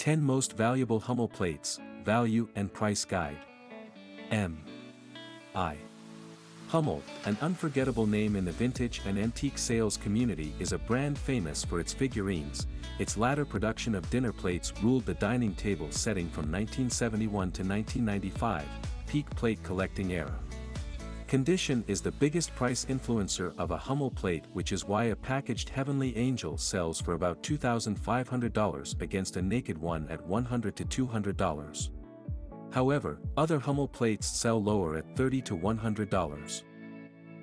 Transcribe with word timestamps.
10 0.00 0.22
Most 0.22 0.54
Valuable 0.54 0.98
Hummel 0.98 1.28
Plates, 1.28 1.78
Value 2.04 2.48
and 2.56 2.72
Price 2.72 3.04
Guide. 3.04 3.36
M. 4.30 4.64
I. 5.54 5.76
Hummel, 6.68 7.02
an 7.26 7.36
unforgettable 7.42 8.06
name 8.06 8.34
in 8.34 8.46
the 8.46 8.52
vintage 8.52 9.02
and 9.04 9.18
antique 9.18 9.58
sales 9.58 9.98
community 9.98 10.54
is 10.58 10.72
a 10.72 10.78
brand 10.78 11.18
famous 11.18 11.66
for 11.66 11.80
its 11.80 11.92
figurines, 11.92 12.66
its 12.98 13.18
latter 13.18 13.44
production 13.44 13.94
of 13.94 14.08
dinner 14.08 14.32
plates 14.32 14.72
ruled 14.82 15.04
the 15.04 15.12
dining 15.12 15.54
table 15.54 15.88
setting 15.90 16.30
from 16.30 16.44
1971 16.50 17.30
to 17.52 17.62
1995, 17.62 18.64
peak 19.06 19.28
plate 19.36 19.62
collecting 19.62 20.14
era. 20.14 20.32
Condition 21.30 21.84
is 21.86 22.00
the 22.00 22.10
biggest 22.10 22.52
price 22.56 22.84
influencer 22.86 23.56
of 23.56 23.70
a 23.70 23.76
Hummel 23.76 24.10
plate 24.10 24.46
which 24.52 24.72
is 24.72 24.84
why 24.84 25.04
a 25.04 25.14
packaged 25.14 25.68
Heavenly 25.68 26.16
Angel 26.16 26.58
sells 26.58 27.00
for 27.00 27.12
about 27.12 27.40
$2,500 27.44 29.00
against 29.00 29.36
a 29.36 29.42
naked 29.42 29.78
one 29.78 30.08
at 30.08 30.18
$100 30.26 30.74
to 30.74 31.06
$200. 31.06 31.90
However, 32.72 33.20
other 33.36 33.60
Hummel 33.60 33.86
plates 33.86 34.26
sell 34.26 34.60
lower 34.60 34.96
at 34.96 35.14
$30 35.14 35.44
to 35.44 35.56
$100. 35.56 36.62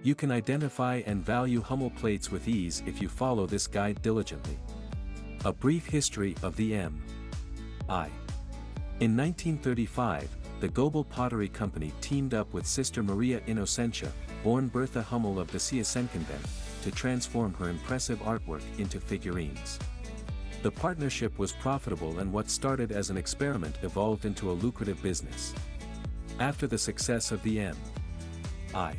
You 0.04 0.16
can 0.16 0.34
identify 0.34 1.02
and 1.06 1.24
value 1.24 1.62
Hummel 1.62 1.92
plates 1.92 2.30
with 2.30 2.50
ease 2.50 2.84
if 2.86 3.02
you 3.02 3.08
follow 3.08 3.46
this 3.46 3.68
guide 3.68 4.02
diligently. 4.02 4.60
A 5.46 5.54
brief 5.54 5.86
history 5.86 6.36
of 6.44 6.58
the 6.58 6.76
M. 6.76 7.02
I. 7.88 8.08
In 9.00 9.16
1935, 9.16 10.28
the 10.60 10.68
Goebel 10.68 11.04
Pottery 11.04 11.50
Company 11.50 11.94
teamed 12.02 12.34
up 12.34 12.52
with 12.52 12.66
Sister 12.66 13.04
Maria 13.04 13.42
Innocentia, 13.48 14.12
born 14.44 14.68
Bertha 14.68 15.04
Hummel 15.04 15.40
of 15.40 15.52
the 15.52 15.60
Siessen 15.60 16.12
convent, 16.12 16.46
to 16.82 16.92
transform 16.92 17.54
her 17.56 17.70
impressive 17.70 18.20
artwork 18.20 18.64
into 18.80 19.00
figurines. 19.00 19.78
The 20.64 20.72
partnership 20.72 21.38
was 21.38 21.52
profitable 21.52 22.20
and 22.20 22.34
what 22.34 22.50
started 22.50 22.92
as 22.92 23.12
an 23.12 23.18
experiment 23.18 23.78
evolved 23.84 24.26
into 24.26 24.50
a 24.50 24.54
lucrative 24.54 25.02
business. 25.04 25.54
After 26.40 26.66
the 26.66 26.78
success 26.78 27.32
of 27.32 27.42
the 27.44 27.60
M. 27.60 27.78
I. 28.74 28.96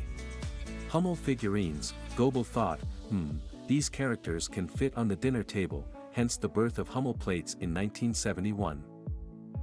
Hummel 0.87 1.15
figurines, 1.15 1.93
Goebel 2.15 2.45
thought, 2.45 2.79
hmm, 3.09 3.31
these 3.67 3.89
characters 3.89 4.47
can 4.47 4.67
fit 4.67 4.97
on 4.97 5.07
the 5.07 5.15
dinner 5.15 5.43
table, 5.43 5.85
hence 6.11 6.37
the 6.37 6.47
birth 6.47 6.79
of 6.79 6.87
Hummel 6.87 7.13
plates 7.13 7.53
in 7.55 7.73
1971. 7.73 8.83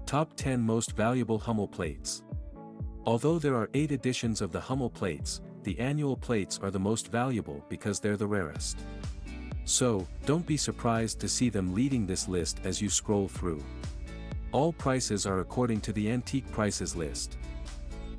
Top 0.06 0.36
10 0.36 0.60
Most 0.60 0.92
Valuable 0.92 1.36
Hummel 1.36 1.66
Plates 1.66 2.22
Although 3.06 3.40
there 3.40 3.56
are 3.56 3.68
8 3.74 3.90
editions 3.90 4.40
of 4.40 4.52
the 4.52 4.60
Hummel 4.60 4.88
plates, 4.88 5.40
the 5.64 5.76
annual 5.80 6.16
plates 6.16 6.60
are 6.62 6.70
the 6.70 6.78
most 6.78 7.08
valuable 7.08 7.64
because 7.68 7.98
they're 7.98 8.16
the 8.16 8.24
rarest. 8.24 8.78
So, 9.64 10.06
don't 10.24 10.46
be 10.46 10.56
surprised 10.56 11.18
to 11.20 11.28
see 11.28 11.48
them 11.48 11.74
leading 11.74 12.06
this 12.06 12.28
list 12.28 12.60
as 12.62 12.80
you 12.80 12.88
scroll 12.88 13.26
through. 13.26 13.64
All 14.52 14.72
prices 14.72 15.26
are 15.26 15.40
according 15.40 15.80
to 15.80 15.92
the 15.92 16.08
antique 16.08 16.48
prices 16.52 16.94
list. 16.94 17.36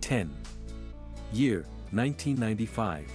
10. 0.02 0.30
Year, 1.32 1.60
1995. 1.92 3.10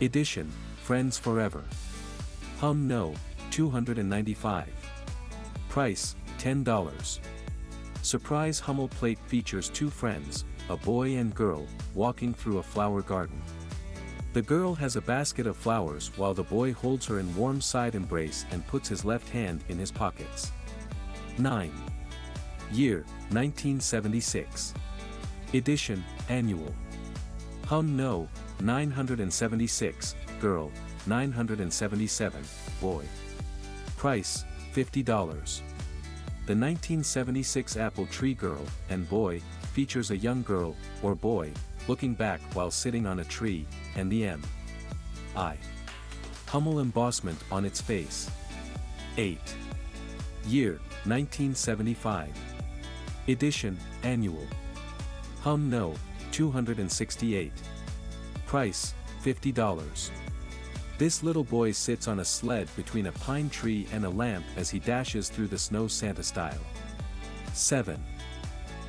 Edition, 0.00 0.50
Friends 0.82 1.18
Forever. 1.18 1.62
Hum 2.58 2.88
No, 2.88 3.14
295. 3.52 4.72
Price, 5.68 6.16
$10. 6.38 7.20
Surprise 8.06 8.60
Hummel 8.60 8.86
plate 8.86 9.18
features 9.26 9.68
two 9.68 9.90
friends, 9.90 10.44
a 10.68 10.76
boy 10.76 11.16
and 11.16 11.34
girl, 11.34 11.66
walking 11.92 12.32
through 12.32 12.58
a 12.58 12.62
flower 12.62 13.02
garden. 13.02 13.42
The 14.32 14.42
girl 14.42 14.76
has 14.76 14.94
a 14.94 15.00
basket 15.00 15.44
of 15.44 15.56
flowers 15.56 16.12
while 16.16 16.32
the 16.32 16.44
boy 16.44 16.72
holds 16.72 17.04
her 17.06 17.18
in 17.18 17.34
warm 17.34 17.60
side 17.60 17.96
embrace 17.96 18.46
and 18.52 18.64
puts 18.68 18.88
his 18.88 19.04
left 19.04 19.28
hand 19.30 19.64
in 19.68 19.76
his 19.76 19.90
pockets. 19.90 20.52
9. 21.38 21.72
Year, 22.70 22.98
1976. 23.30 24.72
Edition, 25.52 26.04
Annual. 26.28 26.72
Hum 27.64 27.96
No, 27.96 28.28
976, 28.60 30.14
Girl, 30.40 30.70
977, 31.08 32.44
Boy. 32.80 33.04
Price, 33.96 34.44
$50. 34.72 35.62
The 36.46 36.52
1976 36.52 37.76
Apple 37.76 38.06
Tree 38.06 38.32
Girl 38.32 38.64
and 38.88 39.08
Boy 39.10 39.42
features 39.72 40.12
a 40.12 40.16
young 40.16 40.44
girl, 40.44 40.76
or 41.02 41.16
boy, 41.16 41.50
looking 41.88 42.14
back 42.14 42.40
while 42.54 42.70
sitting 42.70 43.04
on 43.04 43.18
a 43.18 43.24
tree, 43.24 43.66
and 43.96 44.12
the 44.12 44.26
M. 44.26 44.44
I. 45.34 45.56
Hummel 46.46 46.78
embossment 46.78 47.36
on 47.50 47.64
its 47.64 47.80
face. 47.80 48.30
8. 49.16 49.40
Year, 50.46 50.74
1975. 51.02 52.30
Edition, 53.26 53.76
Annual. 54.04 54.46
Hum 55.40 55.68
No, 55.68 55.96
268. 56.30 57.50
Price, 58.46 58.94
$50. 59.24 60.10
This 60.98 61.22
little 61.22 61.44
boy 61.44 61.72
sits 61.72 62.08
on 62.08 62.20
a 62.20 62.24
sled 62.24 62.68
between 62.74 63.06
a 63.06 63.12
pine 63.12 63.50
tree 63.50 63.86
and 63.92 64.06
a 64.06 64.10
lamp 64.10 64.46
as 64.56 64.70
he 64.70 64.78
dashes 64.78 65.28
through 65.28 65.48
the 65.48 65.58
snow 65.58 65.88
Santa 65.88 66.22
style. 66.22 66.60
7. 67.52 68.02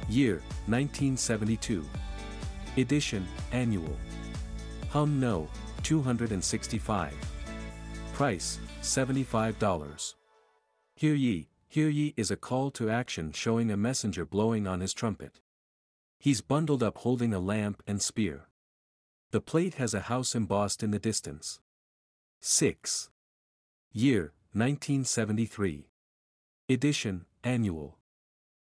Year, 0.07 0.35
1972. 0.67 1.85
Edition, 2.77 3.27
Annual. 3.51 3.97
Hum 4.89 5.19
No, 5.19 5.49
265. 5.83 7.13
Price, 8.13 8.59
$75. 8.81 10.13
Hear 10.95 11.13
ye, 11.13 11.49
hear 11.67 11.89
ye 11.89 12.13
is 12.15 12.31
a 12.31 12.37
call 12.37 12.71
to 12.71 12.89
action 12.89 13.33
showing 13.33 13.69
a 13.69 13.75
messenger 13.75 14.25
blowing 14.25 14.65
on 14.65 14.79
his 14.79 14.93
trumpet. 14.93 15.41
He's 16.19 16.39
bundled 16.39 16.81
up 16.81 16.99
holding 16.99 17.33
a 17.33 17.39
lamp 17.39 17.83
and 17.85 18.01
spear. 18.01 18.47
The 19.31 19.41
plate 19.41 19.73
has 19.73 19.93
a 19.93 20.01
house 20.01 20.35
embossed 20.35 20.83
in 20.83 20.91
the 20.91 20.99
distance. 20.99 21.59
6. 22.41 23.09
Year, 23.91 24.33
1973. 24.53 25.89
Edition, 26.69 27.25
Annual. 27.43 27.97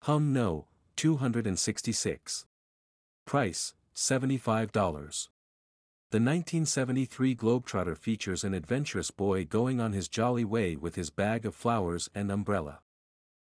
Hum 0.03 0.33
No, 0.33 0.67
266. 0.97 2.47
Price, 3.27 3.75
$75. 3.95 4.73
The 6.11 6.19
1973 6.19 7.37
Globetrotter 7.37 7.99
features 7.99 8.45
an 8.45 8.55
adventurous 8.55 9.11
boy 9.11 9.45
going 9.45 9.81
on 9.81 9.93
his 9.93 10.09
jolly 10.09 10.45
way 10.45 10.77
with 10.77 10.95
his 10.95 11.11
bag 11.11 11.45
of 11.45 11.55
flowers 11.55 12.09
and 12.15 12.31
umbrella. 12.31 12.81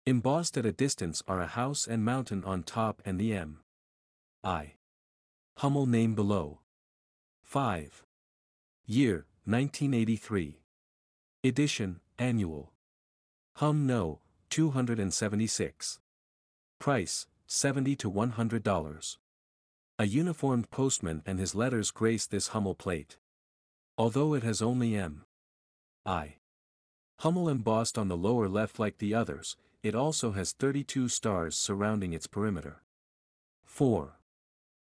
Embossed 0.04 0.58
at 0.58 0.66
a 0.66 0.72
distance 0.72 1.22
are 1.28 1.40
a 1.40 1.46
house 1.46 1.86
and 1.86 2.04
mountain 2.04 2.44
on 2.44 2.64
top 2.64 3.00
and 3.06 3.18
the 3.18 3.32
M. 3.32 3.60
I. 4.42 4.74
Hummel 5.58 5.86
name 5.86 6.14
below. 6.14 6.58
5. 7.44 8.04
Year, 8.84 9.26
1983. 9.44 10.60
Edition, 11.42 11.98
Annual. 12.16 12.72
Hum 13.56 13.88
No, 13.88 14.20
276. 14.50 15.98
Price, 16.78 17.26
70 17.48 17.96
to 17.96 18.08
$100. 18.08 19.16
A 19.98 20.06
uniformed 20.06 20.70
postman 20.70 21.22
and 21.26 21.40
his 21.40 21.56
letters 21.56 21.90
grace 21.90 22.24
this 22.24 22.48
Hummel 22.48 22.76
plate. 22.76 23.18
Although 23.98 24.34
it 24.34 24.44
has 24.44 24.62
only 24.62 24.94
M. 24.94 25.24
I. 26.06 26.36
Hummel 27.18 27.48
embossed 27.48 27.98
on 27.98 28.06
the 28.06 28.16
lower 28.16 28.48
left 28.48 28.78
like 28.78 28.98
the 28.98 29.12
others, 29.12 29.56
it 29.82 29.96
also 29.96 30.30
has 30.30 30.52
32 30.52 31.08
stars 31.08 31.58
surrounding 31.58 32.12
its 32.12 32.28
perimeter. 32.28 32.82
4. 33.64 34.20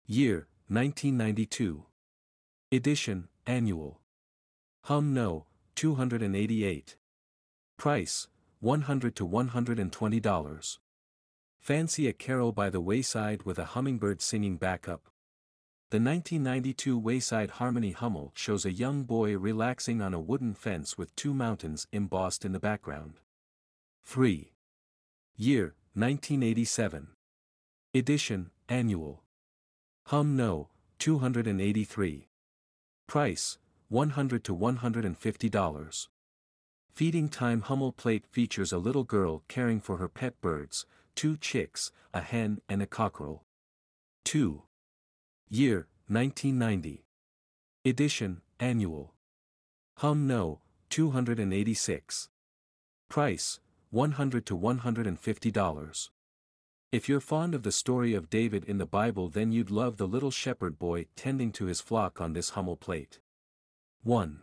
Year, 0.05 0.47
1992. 0.67 1.85
Edition, 2.71 3.27
Annual. 3.47 4.01
Hum 4.85 5.15
No, 5.15 5.47
288. 5.73 6.95
Price, 7.75 8.27
100 8.59 9.15
to 9.15 9.27
$120. 9.27 10.77
Fancy 11.59 12.07
a 12.07 12.13
carol 12.13 12.51
by 12.51 12.69
the 12.69 12.79
wayside 12.79 13.41
with 13.41 13.57
a 13.57 13.65
hummingbird 13.65 14.21
singing 14.21 14.57
backup. 14.57 15.09
The 15.89 15.97
1992 15.97 16.99
Wayside 16.99 17.49
Harmony 17.49 17.93
Hummel 17.93 18.31
shows 18.35 18.63
a 18.63 18.71
young 18.71 19.05
boy 19.05 19.35
relaxing 19.35 20.03
on 20.03 20.13
a 20.13 20.19
wooden 20.19 20.53
fence 20.53 20.99
with 20.99 21.15
two 21.15 21.33
mountains 21.33 21.87
embossed 21.91 22.45
in 22.45 22.51
the 22.51 22.59
background. 22.59 23.21
3. 24.03 24.51
Year, 25.35 25.73
1987. 25.95 27.07
Edition, 27.95 28.51
Annual. 28.69 29.23
Hum 30.09 30.37
No, 30.37 30.69
283. 30.99 32.27
Price, 33.07 33.57
100 33.89 34.43
to 34.43 34.55
$150. 34.55 36.07
Feeding 36.91 37.29
Time 37.29 37.61
Hummel 37.61 37.91
plate 37.91 38.25
features 38.25 38.71
a 38.71 38.77
little 38.77 39.03
girl 39.03 39.43
caring 39.47 39.79
for 39.79 39.97
her 39.97 40.07
pet 40.07 40.39
birds, 40.41 40.85
two 41.13 41.37
chicks, 41.37 41.91
a 42.13 42.21
hen 42.21 42.61
and 42.67 42.81
a 42.81 42.87
cockerel. 42.87 43.43
2. 44.23 44.63
Year, 45.49 45.87
1990. 46.07 47.05
Edition, 47.83 48.41
Annual. 48.59 49.13
Hum 49.97 50.25
No, 50.25 50.61
286. 50.89 52.29
Price, 53.09 53.59
100 53.91 54.45
to 54.45 54.57
$150. 54.57 56.09
If 56.91 57.09
you're 57.09 57.19
fond 57.19 57.53
of 57.53 57.63
the 57.63 57.71
story 57.71 58.13
of 58.13 58.29
David 58.29 58.63
in 58.65 58.77
the 58.77 58.85
Bible 58.85 59.29
then 59.29 59.51
you'd 59.51 59.69
love 59.69 59.97
the 59.97 60.07
little 60.07 60.31
shepherd 60.31 60.79
boy 60.79 61.05
tending 61.15 61.51
to 61.51 61.65
his 61.65 61.81
flock 61.81 62.21
on 62.21 62.33
this 62.33 62.51
Hummel 62.51 62.77
plate. 62.77 63.19
1. 64.05 64.39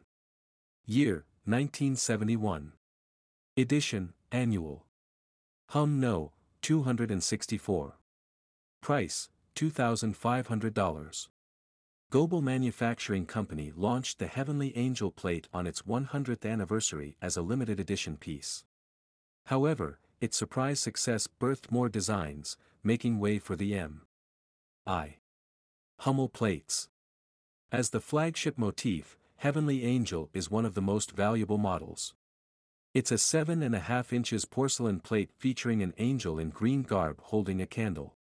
Year, 0.87 1.25
1971. 1.45 2.73
Edition, 3.57 4.13
Annual. 4.33 4.85
Hum 5.69 6.01
No, 6.01 6.33
264. 6.63 7.97
Price, 8.81 9.29
$2,500. 9.55 11.29
Goebel 12.11 12.43
Manufacturing 12.43 13.25
Company 13.25 13.73
launched 13.77 14.19
the 14.19 14.27
Heavenly 14.27 14.77
Angel 14.77 15.13
plate 15.13 15.47
on 15.55 15.69
its 15.69 15.83
100th 15.83 16.45
anniversary 16.45 17.17
as 17.23 17.37
a 17.37 17.43
limited 17.43 17.79
edition 17.79 18.17
piece. 18.17 18.65
However, 19.47 20.01
its 20.21 20.37
surprise 20.37 20.81
success 20.81 21.29
birthed 21.41 21.71
more 21.71 21.89
designs, 21.89 22.57
making 22.83 23.21
way 23.21 23.39
for 23.39 23.55
the 23.55 23.77
M. 23.77 24.03
I. 24.89 25.19
Hummel 26.01 26.29
plates. 26.29 26.89
As 27.71 27.91
the 27.91 28.01
flagship 28.01 28.59
motif, 28.59 29.17
Heavenly 29.43 29.85
Angel 29.85 30.31
is 30.33 30.53
one 30.53 30.65
of 30.65 30.75
the 30.75 30.81
most 30.81 31.11
valuable 31.11 31.59
models. 31.59 32.15
It's 32.95 33.11
a 33.11 33.17
7.5 33.17 34.13
inches 34.13 34.45
porcelain 34.45 35.01
plate 35.01 35.31
featuring 35.37 35.83
an 35.83 35.95
angel 35.99 36.39
in 36.39 36.51
green 36.51 36.83
garb 36.83 37.21
holding 37.21 37.61
a 37.61 37.67
candle. 37.67 38.15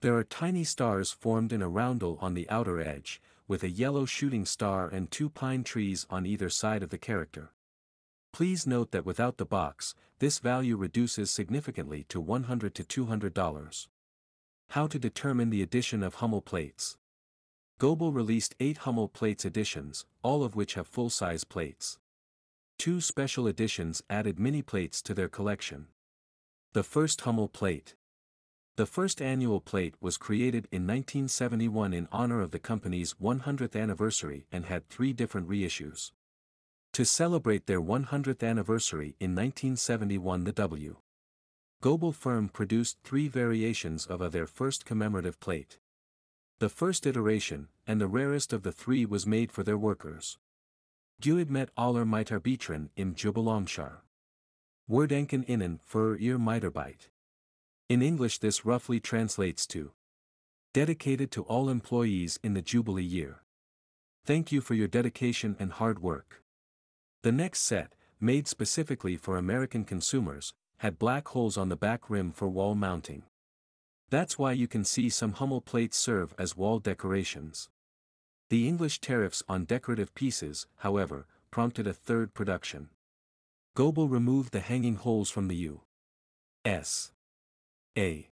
There 0.00 0.16
are 0.16 0.24
tiny 0.24 0.64
stars 0.64 1.12
formed 1.12 1.52
in 1.52 1.60
a 1.60 1.68
roundel 1.68 2.16
on 2.22 2.32
the 2.32 2.48
outer 2.48 2.80
edge, 2.80 3.20
with 3.46 3.62
a 3.62 3.68
yellow 3.68 4.06
shooting 4.06 4.46
star 4.46 4.88
and 4.88 5.10
two 5.10 5.28
pine 5.28 5.64
trees 5.64 6.06
on 6.08 6.24
either 6.24 6.48
side 6.48 6.82
of 6.82 6.88
the 6.88 6.96
character. 6.96 7.50
Please 8.32 8.66
note 8.66 8.90
that 8.92 9.04
without 9.04 9.36
the 9.36 9.44
box, 9.44 9.94
this 10.18 10.38
value 10.38 10.78
reduces 10.78 11.30
significantly 11.30 12.06
to 12.08 12.22
100 12.22 12.74
to 12.74 13.04
$200. 13.06 13.88
How 14.70 14.86
to 14.86 14.98
determine 14.98 15.50
the 15.50 15.60
addition 15.60 16.02
of 16.02 16.14
Hummel 16.14 16.40
plates. 16.40 16.96
Goebel 17.78 18.10
released 18.10 18.56
8 18.58 18.78
Hummel 18.78 19.06
plates 19.06 19.44
editions, 19.44 20.04
all 20.24 20.42
of 20.42 20.56
which 20.56 20.74
have 20.74 20.88
full-size 20.88 21.44
plates. 21.44 22.00
Two 22.76 23.00
special 23.00 23.46
editions 23.46 24.02
added 24.10 24.40
mini 24.40 24.62
plates 24.62 25.00
to 25.02 25.14
their 25.14 25.28
collection. 25.28 25.86
The 26.72 26.82
first 26.82 27.20
Hummel 27.20 27.46
plate. 27.46 27.94
The 28.74 28.86
first 28.86 29.22
annual 29.22 29.60
plate 29.60 29.94
was 30.00 30.16
created 30.16 30.66
in 30.72 30.88
1971 30.88 31.94
in 31.94 32.08
honor 32.10 32.40
of 32.40 32.50
the 32.50 32.58
company's 32.58 33.14
100th 33.14 33.80
anniversary 33.80 34.46
and 34.50 34.66
had 34.66 34.88
three 34.88 35.12
different 35.12 35.48
reissues. 35.48 36.10
To 36.94 37.04
celebrate 37.04 37.66
their 37.66 37.80
100th 37.80 38.42
anniversary 38.42 39.14
in 39.20 39.36
1971 39.36 40.42
the 40.42 40.52
W. 40.52 40.96
Goebel 41.80 42.10
firm 42.10 42.48
produced 42.48 42.98
three 43.04 43.28
variations 43.28 44.04
of 44.04 44.20
a 44.20 44.28
their 44.28 44.48
first 44.48 44.84
commemorative 44.84 45.38
plate. 45.38 45.78
The 46.60 46.68
first 46.68 47.06
iteration, 47.06 47.68
and 47.86 48.00
the 48.00 48.08
rarest 48.08 48.52
of 48.52 48.64
the 48.64 48.72
three 48.72 49.06
was 49.06 49.24
made 49.24 49.52
for 49.52 49.62
their 49.62 49.78
workers. 49.78 50.38
Guid 51.20 51.48
met 51.48 51.70
aller 51.76 52.04
Mitarbitren 52.04 52.88
im 52.96 53.14
Jubiläumsjahr. 53.14 53.98
Woordenken 54.90 55.44
innen 55.44 55.78
für 55.88 56.20
ihr 56.20 56.36
Mitarbeit. 56.36 57.10
In 57.88 58.02
English 58.02 58.38
this 58.38 58.64
roughly 58.64 58.98
translates 58.98 59.68
to 59.68 59.92
Dedicated 60.74 61.30
to 61.30 61.44
all 61.44 61.68
employees 61.68 62.40
in 62.42 62.54
the 62.54 62.62
Jubilee 62.62 63.04
year. 63.04 63.44
Thank 64.24 64.50
you 64.50 64.60
for 64.60 64.74
your 64.74 64.88
dedication 64.88 65.54
and 65.60 65.72
hard 65.72 66.00
work. 66.00 66.42
The 67.22 67.30
next 67.30 67.60
set, 67.60 67.94
made 68.20 68.48
specifically 68.48 69.16
for 69.16 69.36
American 69.36 69.84
consumers, 69.84 70.54
had 70.78 70.98
black 70.98 71.28
holes 71.28 71.56
on 71.56 71.68
the 71.68 71.76
back 71.76 72.10
rim 72.10 72.32
for 72.32 72.48
wall 72.48 72.74
mounting. 72.74 73.22
That's 74.10 74.38
why 74.38 74.52
you 74.52 74.66
can 74.66 74.84
see 74.84 75.10
some 75.10 75.34
Hummel 75.34 75.60
plates 75.60 75.98
serve 75.98 76.34
as 76.38 76.56
wall 76.56 76.78
decorations. 76.78 77.68
The 78.48 78.66
English 78.66 79.00
tariffs 79.00 79.42
on 79.48 79.66
decorative 79.66 80.14
pieces, 80.14 80.66
however, 80.76 81.26
prompted 81.50 81.86
a 81.86 81.92
third 81.92 82.32
production. 82.32 82.88
Goebel 83.74 84.08
removed 84.08 84.52
the 84.52 84.60
hanging 84.60 84.94
holes 84.94 85.28
from 85.28 85.48
the 85.48 85.56
U. 85.56 85.82
S. 86.64 87.12
A. 87.96 88.30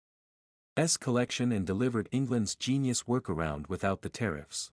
S 0.78 0.98
collection 0.98 1.52
and 1.52 1.68
delivered 1.68 2.10
England's 2.12 2.56
genius 2.56 3.04
workaround 3.04 3.68
without 3.68 4.02
the 4.02 4.10
tariffs. 4.10 4.72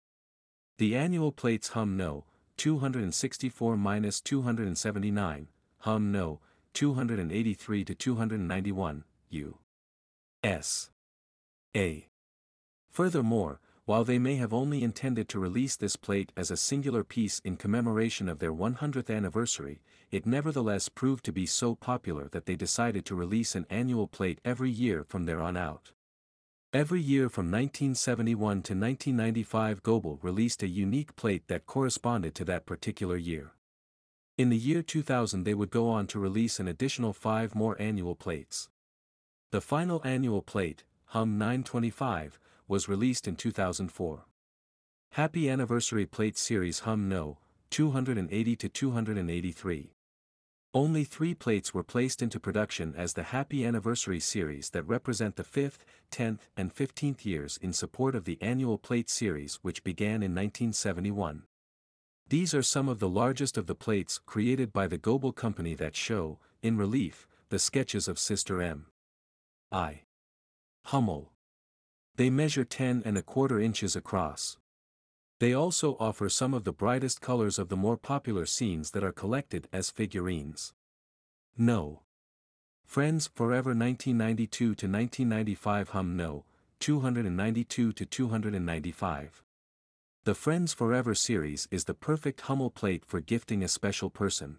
The 0.76 0.94
annual 0.96 1.32
plates 1.32 1.68
hum 1.68 1.96
no, 1.96 2.26
264-279, 2.58 5.46
hum 5.78 6.12
no, 6.12 6.40
283 6.74 7.84
to 7.84 7.94
291, 7.94 9.04
U. 9.30 9.58
S. 10.42 10.90
A. 11.76 12.08
Furthermore, 12.90 13.60
while 13.84 14.04
they 14.04 14.18
may 14.18 14.36
have 14.36 14.54
only 14.54 14.82
intended 14.82 15.28
to 15.28 15.38
release 15.38 15.76
this 15.76 15.96
plate 15.96 16.32
as 16.34 16.50
a 16.50 16.56
singular 16.56 17.04
piece 17.04 17.40
in 17.40 17.58
commemoration 17.58 18.26
of 18.26 18.38
their 18.38 18.52
100th 18.52 19.14
anniversary, 19.14 19.82
it 20.10 20.24
nevertheless 20.24 20.88
proved 20.88 21.26
to 21.26 21.32
be 21.32 21.44
so 21.44 21.74
popular 21.74 22.26
that 22.28 22.46
they 22.46 22.56
decided 22.56 23.04
to 23.04 23.14
release 23.14 23.54
an 23.54 23.66
annual 23.68 24.06
plate 24.08 24.40
every 24.42 24.70
year 24.70 25.04
from 25.04 25.26
there 25.26 25.42
on 25.42 25.58
out. 25.58 25.92
Every 26.72 27.02
year 27.02 27.28
from 27.28 27.50
1971 27.50 28.36
to 28.38 28.72
1995 28.72 29.82
Goebel 29.82 30.20
released 30.22 30.62
a 30.62 30.68
unique 30.68 31.16
plate 31.16 31.48
that 31.48 31.66
corresponded 31.66 32.34
to 32.36 32.46
that 32.46 32.64
particular 32.64 33.18
year. 33.18 33.52
In 34.38 34.48
the 34.48 34.56
year 34.56 34.80
2000 34.80 35.44
they 35.44 35.52
would 35.52 35.70
go 35.70 35.90
on 35.90 36.06
to 36.06 36.18
release 36.18 36.58
an 36.58 36.66
additional 36.66 37.12
five 37.12 37.54
more 37.54 37.76
annual 37.78 38.14
plates. 38.14 38.69
The 39.52 39.60
final 39.60 40.00
annual 40.04 40.42
plate, 40.42 40.84
HUM 41.06 41.36
925, 41.36 42.38
was 42.68 42.88
released 42.88 43.26
in 43.26 43.34
2004. 43.34 44.24
Happy 45.14 45.50
Anniversary 45.50 46.06
Plate 46.06 46.38
Series 46.38 46.80
Hum 46.80 47.08
No, 47.08 47.38
280 47.70 48.54
to 48.54 48.68
283. 48.68 49.92
Only 50.72 51.02
three 51.02 51.34
plates 51.34 51.74
were 51.74 51.82
placed 51.82 52.22
into 52.22 52.38
production 52.38 52.94
as 52.96 53.14
the 53.14 53.24
Happy 53.24 53.66
Anniversary 53.66 54.20
series 54.20 54.70
that 54.70 54.86
represent 54.86 55.34
the 55.34 55.42
5th, 55.42 55.78
10th, 56.12 56.42
and 56.56 56.72
15th 56.72 57.24
years 57.24 57.58
in 57.60 57.72
support 57.72 58.14
of 58.14 58.26
the 58.26 58.38
annual 58.40 58.78
plate 58.78 59.10
series 59.10 59.58
which 59.62 59.82
began 59.82 60.22
in 60.22 60.30
1971. 60.32 61.42
These 62.28 62.54
are 62.54 62.62
some 62.62 62.88
of 62.88 63.00
the 63.00 63.08
largest 63.08 63.58
of 63.58 63.66
the 63.66 63.74
plates 63.74 64.20
created 64.24 64.72
by 64.72 64.86
the 64.86 64.98
Goebel 64.98 65.32
Company 65.32 65.74
that 65.74 65.96
show, 65.96 66.38
in 66.62 66.76
relief, 66.76 67.26
the 67.48 67.58
sketches 67.58 68.06
of 68.06 68.16
Sister 68.16 68.62
M. 68.62 68.86
I. 69.72 70.02
Hummel. 70.86 71.32
They 72.16 72.28
measure 72.28 72.64
10 72.64 73.02
and 73.04 73.16
a 73.16 73.22
quarter 73.22 73.60
inches 73.60 73.94
across. 73.94 74.58
They 75.38 75.52
also 75.54 75.96
offer 76.00 76.28
some 76.28 76.52
of 76.52 76.64
the 76.64 76.72
brightest 76.72 77.20
colors 77.20 77.58
of 77.58 77.68
the 77.68 77.76
more 77.76 77.96
popular 77.96 78.46
scenes 78.46 78.90
that 78.90 79.04
are 79.04 79.12
collected 79.12 79.68
as 79.72 79.90
figurines. 79.90 80.74
No. 81.56 82.02
Friends 82.84 83.30
Forever 83.34 83.70
1992 83.70 84.48
to 84.48 84.66
1995 84.68 85.90
Hum 85.90 86.16
No, 86.16 86.44
292 86.80 87.92
to 87.92 88.04
295. 88.04 89.42
The 90.24 90.34
Friends 90.34 90.74
Forever 90.74 91.14
series 91.14 91.68
is 91.70 91.84
the 91.84 91.94
perfect 91.94 92.42
Hummel 92.42 92.70
plate 92.70 93.04
for 93.06 93.20
gifting 93.20 93.62
a 93.62 93.68
special 93.68 94.10
person. 94.10 94.58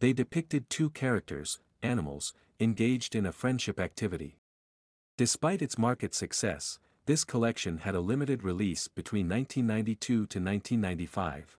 They 0.00 0.12
depicted 0.12 0.68
two 0.68 0.90
characters, 0.90 1.60
animals, 1.82 2.34
engaged 2.60 3.14
in 3.14 3.26
a 3.26 3.32
friendship 3.32 3.78
activity. 3.78 4.38
Despite 5.16 5.62
its 5.62 5.78
market 5.78 6.14
success, 6.14 6.78
this 7.06 7.24
collection 7.24 7.78
had 7.78 7.94
a 7.94 8.00
limited 8.00 8.42
release 8.42 8.88
between 8.88 9.28
1992 9.28 9.96
to 10.04 10.20
1995. 10.20 11.56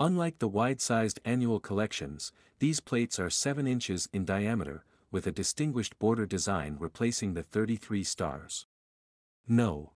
Unlike 0.00 0.38
the 0.38 0.48
wide-sized 0.48 1.20
annual 1.24 1.58
collections, 1.58 2.32
these 2.58 2.80
plates 2.80 3.18
are 3.18 3.30
7 3.30 3.66
inches 3.66 4.08
in 4.12 4.24
diameter, 4.24 4.84
with 5.10 5.26
a 5.26 5.32
distinguished 5.32 5.98
border 5.98 6.26
design 6.26 6.76
replacing 6.78 7.34
the 7.34 7.42
33 7.42 8.04
stars. 8.04 8.66
No. 9.48 9.92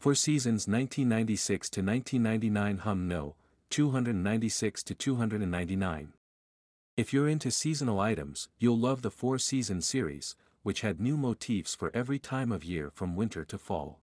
For 0.00 0.14
seasons 0.14 0.66
1996 0.66 1.70
to 1.70 1.82
1999 1.82 2.78
Hum 2.78 3.06
No, 3.06 3.36
296 3.70 4.82
to 4.84 4.94
299. 4.94 6.12
If 6.94 7.10
you're 7.10 7.28
into 7.28 7.50
seasonal 7.50 8.00
items, 8.00 8.50
you'll 8.58 8.78
love 8.78 9.00
the 9.00 9.10
Four 9.10 9.38
Season 9.38 9.80
series, 9.80 10.36
which 10.62 10.82
had 10.82 11.00
new 11.00 11.16
motifs 11.16 11.74
for 11.74 11.90
every 11.94 12.18
time 12.18 12.52
of 12.52 12.64
year 12.64 12.90
from 12.90 13.16
winter 13.16 13.46
to 13.46 13.56
fall. 13.56 14.02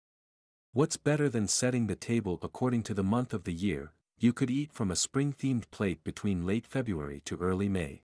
What's 0.74 0.98
better 0.98 1.30
than 1.30 1.48
setting 1.48 1.86
the 1.86 1.96
table 1.96 2.38
according 2.42 2.82
to 2.82 2.92
the 2.92 3.02
month 3.02 3.32
of 3.32 3.44
the 3.44 3.54
year, 3.54 3.92
you 4.18 4.34
could 4.34 4.50
eat 4.50 4.70
from 4.70 4.90
a 4.90 4.96
spring-themed 4.96 5.70
plate 5.70 6.04
between 6.04 6.44
late 6.44 6.66
February 6.66 7.22
to 7.24 7.38
early 7.38 7.70
May. 7.70 8.02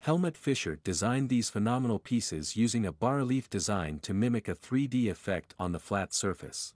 Helmut 0.00 0.36
Fischer 0.36 0.80
designed 0.82 1.28
these 1.28 1.48
phenomenal 1.48 2.00
pieces 2.00 2.56
using 2.56 2.84
a 2.84 2.90
bas-relief 2.90 3.48
design 3.48 4.00
to 4.00 4.12
mimic 4.12 4.48
a 4.48 4.56
3D 4.56 5.08
effect 5.08 5.54
on 5.60 5.70
the 5.70 5.78
flat 5.78 6.12
surface. 6.12 6.74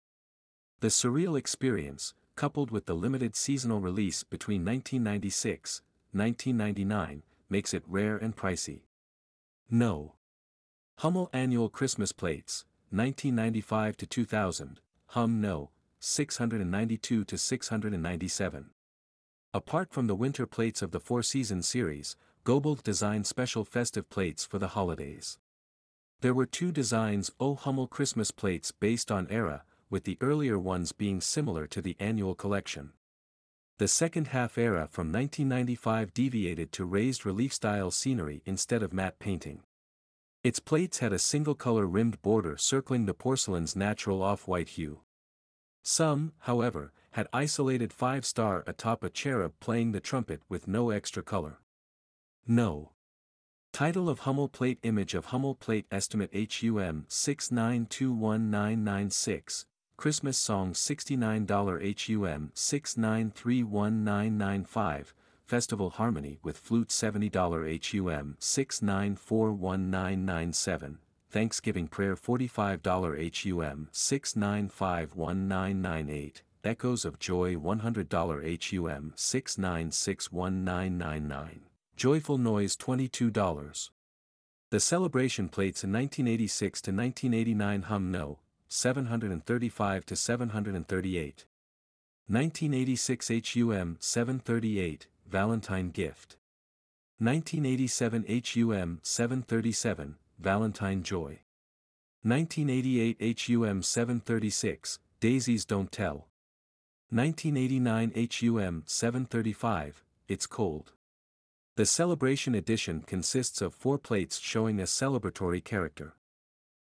The 0.78 0.88
surreal 0.88 1.36
experience, 1.36 2.14
coupled 2.36 2.70
with 2.70 2.86
the 2.86 2.94
limited 2.94 3.34
seasonal 3.34 3.80
release 3.80 4.22
between 4.22 4.64
1996, 4.64 5.82
1999, 6.16 7.22
makes 7.48 7.74
it 7.74 7.82
rare 7.86 8.16
and 8.16 8.36
pricey. 8.36 8.82
No. 9.70 10.14
Hummel 10.98 11.28
Annual 11.32 11.68
Christmas 11.68 12.12
Plates, 12.12 12.64
1995 12.90 13.96
to 13.98 14.06
2000, 14.06 14.80
Hum 15.08 15.40
No, 15.40 15.70
692 16.00 17.24
to 17.24 17.38
697. 17.38 18.70
Apart 19.52 19.90
from 19.90 20.06
the 20.06 20.14
winter 20.14 20.46
plates 20.46 20.82
of 20.82 20.90
the 20.90 21.00
Four 21.00 21.22
Seasons 21.22 21.68
series, 21.68 22.16
Goebel 22.44 22.76
designed 22.76 23.26
special 23.26 23.64
festive 23.64 24.08
plates 24.08 24.44
for 24.44 24.58
the 24.58 24.68
holidays. 24.68 25.38
There 26.20 26.34
were 26.34 26.46
two 26.46 26.72
designs 26.72 27.30
O 27.40 27.54
Hummel 27.54 27.88
Christmas 27.88 28.30
plates 28.30 28.72
based 28.72 29.10
on 29.10 29.26
Era, 29.30 29.64
with 29.90 30.04
the 30.04 30.18
earlier 30.20 30.58
ones 30.58 30.92
being 30.92 31.20
similar 31.20 31.66
to 31.66 31.82
the 31.82 31.96
annual 31.98 32.34
collection. 32.34 32.92
The 33.78 33.88
second 33.88 34.28
half 34.28 34.56
era 34.56 34.88
from 34.90 35.12
1995 35.12 36.14
deviated 36.14 36.72
to 36.72 36.86
raised 36.86 37.26
relief 37.26 37.52
style 37.52 37.90
scenery 37.90 38.40
instead 38.46 38.82
of 38.82 38.94
matte 38.94 39.18
painting. 39.18 39.64
Its 40.42 40.60
plates 40.60 41.00
had 41.00 41.12
a 41.12 41.18
single 41.18 41.54
color 41.54 41.86
rimmed 41.86 42.22
border 42.22 42.56
circling 42.56 43.04
the 43.04 43.12
porcelain's 43.12 43.76
natural 43.76 44.22
off-white 44.22 44.70
hue. 44.70 45.02
Some, 45.82 46.32
however, 46.38 46.94
had 47.10 47.28
isolated 47.34 47.92
five-star 47.92 48.64
atop 48.66 49.04
a 49.04 49.10
cherub 49.10 49.52
playing 49.60 49.92
the 49.92 50.00
trumpet 50.00 50.40
with 50.48 50.66
no 50.66 50.88
extra 50.88 51.22
color. 51.22 51.58
No. 52.46 52.92
Title 53.74 54.08
of 54.08 54.20
Hummel 54.20 54.48
plate 54.48 54.78
Image 54.84 55.14
of 55.14 55.26
Hummel 55.26 55.54
plate 55.54 55.84
Estimate 55.90 56.32
HUM 56.32 57.04
6921996 57.08 59.66
Christmas 59.96 60.36
Song 60.36 60.74
$69 60.74 62.06
HUM 62.06 62.52
6931995, 62.54 65.14
Festival 65.46 65.88
Harmony 65.90 66.38
with 66.42 66.58
Flute 66.58 66.88
$70 66.88 67.32
HUM 67.32 68.36
69441997, 68.38 70.98
Thanksgiving 71.30 71.88
Prayer 71.88 72.14
$45 72.14 73.42
HUM 73.42 73.88
6951998, 73.90 76.42
Echoes 76.62 77.06
of 77.06 77.18
Joy 77.18 77.54
$100 77.54 78.70
HUM 78.70 79.14
6961999, 79.16 81.60
Joyful 81.96 82.36
Noise 82.36 82.76
$22. 82.76 83.90
The 84.70 84.80
celebration 84.80 85.48
plates 85.48 85.84
in 85.84 85.92
1986 85.92 86.82
to 86.82 86.90
1989 86.90 87.82
Hum 87.82 88.10
No, 88.10 88.40
735 88.68 90.06
to 90.06 90.16
738. 90.16 91.46
1986 92.28 93.28
HUM 93.28 93.96
738, 94.00 95.06
Valentine 95.28 95.90
Gift. 95.90 96.36
1987 97.18 98.24
HUM 98.24 98.98
737, 99.02 100.16
Valentine 100.38 101.02
Joy. 101.02 101.38
1988 102.22 103.40
HUM 103.46 103.82
736, 103.82 104.98
Daisies 105.20 105.64
Don't 105.64 105.92
Tell. 105.92 106.26
1989 107.10 108.28
HUM 108.40 108.82
735, 108.84 110.04
It's 110.26 110.46
Cold. 110.46 110.92
The 111.76 111.86
Celebration 111.86 112.56
Edition 112.56 113.04
consists 113.06 113.60
of 113.60 113.72
four 113.72 113.98
plates 113.98 114.40
showing 114.40 114.80
a 114.80 114.84
celebratory 114.84 115.62
character. 115.62 116.14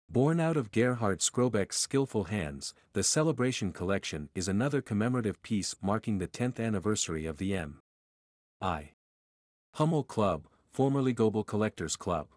Born 0.10 0.40
out 0.40 0.56
of 0.56 0.72
Gerhard 0.72 1.20
Skrobek's 1.20 1.76
skillful 1.76 2.26
hands, 2.26 2.74
the 2.94 3.04
Celebration 3.04 3.74
Collection 3.74 4.30
is 4.34 4.48
another 4.48 4.82
commemorative 4.82 5.42
piece 5.44 5.76
marking 5.82 6.18
the 6.18 6.30
10th 6.30 6.62
anniversary 6.62 7.26
of 7.26 7.38
the 7.38 7.54
M. 7.54 7.82
I. 8.62 8.92
Hummel 9.74 10.06
Club, 10.06 10.48
formerly 10.72 11.12
Goebel 11.12 11.44
Collectors 11.44 11.98
Club. 11.98 12.28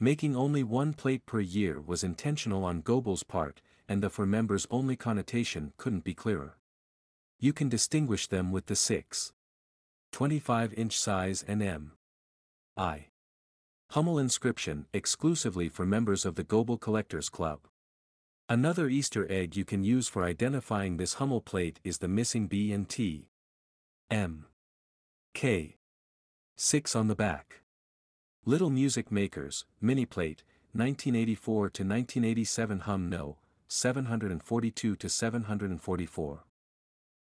Making 0.00 0.34
only 0.34 0.62
one 0.62 0.94
plate 0.94 1.26
per 1.26 1.40
year 1.40 1.78
was 1.78 2.02
intentional 2.02 2.64
on 2.64 2.80
Goebel's 2.80 3.22
part, 3.22 3.60
and 3.86 4.02
the 4.02 4.08
for 4.08 4.24
members 4.24 4.66
only 4.70 4.96
connotation 4.96 5.74
couldn't 5.76 6.04
be 6.04 6.14
clearer. 6.14 6.56
You 7.38 7.52
can 7.52 7.68
distinguish 7.68 8.28
them 8.28 8.50
with 8.50 8.64
the 8.64 8.76
6. 8.76 9.34
25 10.12 10.72
inch 10.72 10.98
size 10.98 11.44
and 11.46 11.62
M. 11.62 11.92
I. 12.78 13.08
Hummel 13.92 14.18
inscription 14.18 14.84
exclusively 14.92 15.70
for 15.70 15.86
members 15.86 16.26
of 16.26 16.34
the 16.34 16.44
Goebel 16.44 16.76
Collectors 16.76 17.30
Club. 17.30 17.60
Another 18.46 18.90
Easter 18.90 19.26
egg 19.30 19.56
you 19.56 19.64
can 19.64 19.82
use 19.82 20.08
for 20.08 20.24
identifying 20.24 20.98
this 20.98 21.14
Hummel 21.14 21.40
plate 21.40 21.80
is 21.84 21.96
the 21.96 22.06
missing 22.06 22.48
B 22.48 22.70
and 22.70 22.86
T. 22.86 23.30
M. 24.10 24.44
K. 25.32 25.76
6 26.56 26.94
on 26.94 27.08
the 27.08 27.14
back. 27.14 27.62
Little 28.44 28.68
Music 28.68 29.10
Makers, 29.10 29.64
Mini 29.80 30.04
Plate, 30.04 30.44
1984 30.72 31.70
to 31.70 31.82
1987 31.82 32.80
Hum 32.80 33.08
No, 33.08 33.38
742 33.68 34.96
to 34.96 35.08
744. 35.08 36.44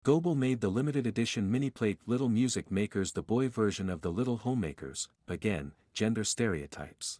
Goebel 0.03 0.35
made 0.35 0.61
the 0.61 0.69
limited 0.69 1.07
edition 1.07 1.51
mini-plate 1.51 1.99
Little 2.05 2.29
Music 2.29 2.69
Makers 2.71 3.13
the 3.13 3.23
boy 3.23 3.49
version 3.49 3.89
of 3.89 4.01
the 4.01 4.11
Little 4.11 4.37
Homemakers, 4.37 5.09
again, 5.27 5.73
gender 5.93 6.23
stereotypes. 6.23 7.19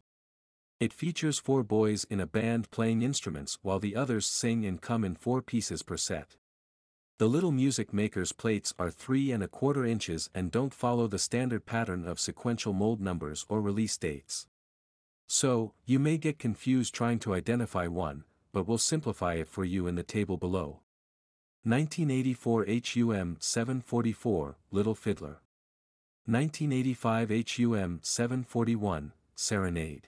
It 0.80 0.94
features 0.94 1.38
four 1.38 1.64
boys 1.64 2.06
in 2.06 2.20
a 2.20 2.26
band 2.26 2.72
playing 2.72 3.02
instruments 3.02 3.60
while 3.62 3.80
the 3.80 3.96
others 3.96 4.26
sing 4.26 4.66
and 4.66 4.82
come 4.82 5.04
in 5.04 5.16
four 5.16 5.42
pieces 5.42 5.84
per 5.84 5.98
set. 5.98 6.38
The 7.20 7.28
Little 7.28 7.52
Music 7.52 7.94
Makers 7.94 8.32
plates 8.32 8.74
are 8.80 8.90
3 8.90 9.32
and 9.32 9.44
a 9.44 9.48
quarter 9.48 9.86
inches 9.86 10.32
and 10.34 10.50
don't 10.50 10.74
follow 10.74 11.06
the 11.06 11.20
standard 11.20 11.68
pattern 11.68 12.08
of 12.08 12.20
sequential 12.20 12.74
mold 12.74 13.00
numbers 13.00 13.46
or 13.48 13.62
release 13.62 13.96
dates. 13.96 14.48
So, 15.28 15.74
you 15.86 16.00
may 16.00 16.18
get 16.18 16.40
confused 16.40 16.96
trying 16.96 17.20
to 17.20 17.36
identify 17.36 17.86
one, 17.86 18.24
but 18.52 18.68
we'll 18.68 18.80
simplify 18.80 19.36
it 19.36 19.48
for 19.48 19.64
you 19.64 19.86
in 19.86 19.94
the 19.94 20.04
table 20.04 20.36
below. 20.36 20.80
1984 21.64 22.66
HUM 22.66 23.38
744, 23.40 24.58
Little 24.72 24.96
Fiddler. 24.96 25.42
1985 26.32 27.30
HUM 27.58 28.00
741, 28.02 29.12
Serenade. 29.36 30.08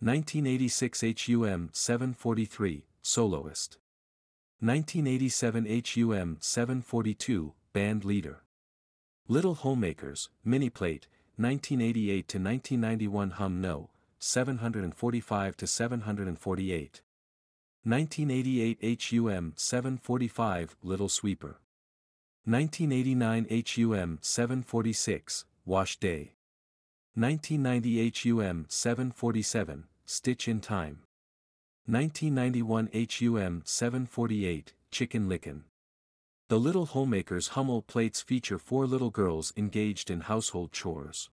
1986 0.00 1.00
HUM 1.00 1.70
743, 1.72 2.86
Soloist. 3.02 3.78
1987 4.58 5.64
HUM 5.94 6.38
742, 6.40 7.52
Band 7.72 8.04
Leader. 8.04 8.42
Little 9.28 9.54
Homemakers, 9.54 10.28
Mini 10.44 10.70
Plate, 10.70 11.06
1988 11.36 12.26
to 12.26 12.38
1991 12.38 13.30
Hum 13.30 13.60
No, 13.60 13.90
745 14.18 15.56
to 15.56 15.66
748. 15.68 17.02
1988 17.84 19.02
HUM 19.02 19.52
745 19.54 20.76
Little 20.82 21.08
Sweeper. 21.08 21.60
1989 22.48 23.62
HUM 23.66 24.18
746 24.22 25.44
Wash 25.66 25.98
Day. 25.98 26.32
1990 27.14 28.10
HUM 28.30 28.64
747 28.66 29.84
Stitch 30.06 30.48
in 30.48 30.58
Time. 30.58 31.00
1991 31.84 32.88
HUM 32.94 33.62
748 33.66 34.72
Chicken 34.90 35.28
Licken. 35.28 35.64
The 36.48 36.58
Little 36.58 36.86
Homemakers 36.86 37.48
Hummel 37.48 37.82
plates 37.82 38.22
feature 38.22 38.58
four 38.58 38.86
little 38.86 39.10
girls 39.10 39.52
engaged 39.54 40.10
in 40.10 40.22
household 40.22 40.72
chores. 40.72 41.28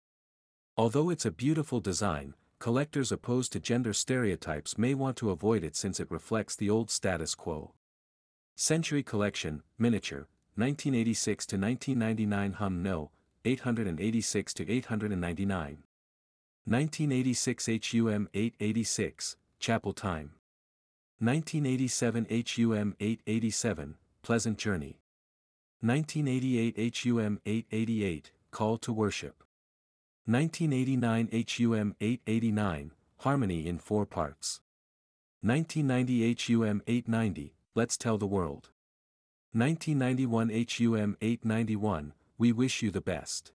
Although 0.76 1.11
it's 1.11 1.25
a 1.25 1.30
beautiful 1.30 1.78
design, 1.78 2.35
collectors 2.59 3.12
opposed 3.12 3.52
to 3.52 3.61
gender 3.61 3.92
stereotypes 3.92 4.76
may 4.76 4.94
want 4.94 5.16
to 5.18 5.30
avoid 5.30 5.62
it 5.62 5.76
since 5.76 6.00
it 6.00 6.11
reflects 6.11 6.56
the 6.56 6.71
old 6.71 6.90
status 6.90 7.37
quo. 7.37 7.71
Century 8.56 9.04
Collection, 9.04 9.62
Miniature, 9.78 10.26
1986 10.56 11.46
to 11.46 11.56
1999 11.56 12.52
Hum 12.52 12.80
No, 12.80 13.11
886 13.44 14.54
to 14.54 14.70
899. 14.70 15.78
1986 16.66 17.66
HUM 17.66 18.28
886, 18.32 19.37
Chapel 19.58 19.92
Time. 19.92 20.30
1987 21.18 22.26
HUM 22.30 22.94
887, 23.00 23.96
Pleasant 24.23 24.56
Journey. 24.56 25.00
1988 25.80 26.99
HUM 26.99 27.40
888, 27.44 28.30
Call 28.52 28.78
to 28.78 28.92
Worship. 28.92 29.42
1989 30.26 31.44
HUM 31.49 31.96
889, 32.00 32.92
Harmony 33.18 33.66
in 33.66 33.78
4 33.78 34.06
parts. 34.06 34.61
1990 35.42 36.37
HUM 36.46 36.80
890, 36.87 37.54
Let's 37.75 37.96
Tell 37.96 38.18
the 38.18 38.28
World. 38.28 38.70
1991 39.56 40.49
HUM 40.49 41.16
891, 41.20 42.12
We 42.38 42.50
Wish 42.50 42.82
You 42.82 42.90
the 42.90 43.00
Best. 43.00 43.52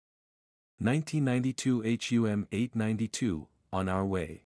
1992 0.78 1.82
HUM 1.82 2.48
892, 2.54 3.48
On 3.74 3.90
Our 3.90 4.06
Way. 4.06 4.44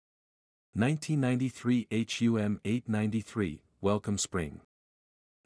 1993 0.75 1.87
HUM 1.91 2.61
893, 2.63 3.63
Welcome 3.81 4.19
Spring. 4.19 4.61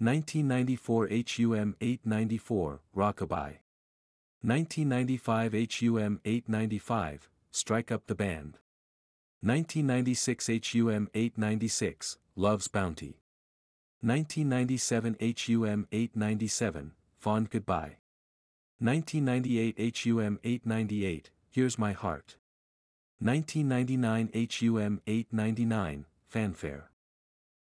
1994 0.00 1.06
HUM 1.06 1.76
894, 1.80 2.80
Rockabye. 2.96 3.58
1995 4.40 5.52
HUM 5.52 6.20
895, 6.24 7.30
Strike 7.52 7.92
Up 7.92 8.08
the 8.08 8.16
Band. 8.16 8.58
1996 9.42 10.48
HUM 10.72 11.08
896, 11.14 12.18
Love's 12.34 12.66
Bounty. 12.66 13.21
1997 14.04 15.16
HUM 15.20 15.86
897, 15.92 16.92
Fond 17.20 17.50
Goodbye. 17.50 17.98
1998 18.80 19.96
HUM 19.98 20.40
898, 20.42 21.30
Here's 21.48 21.78
My 21.78 21.92
Heart. 21.92 22.36
1999 23.20 24.28
HUM 24.34 25.00
899, 25.06 26.06
Fanfare. 26.26 26.90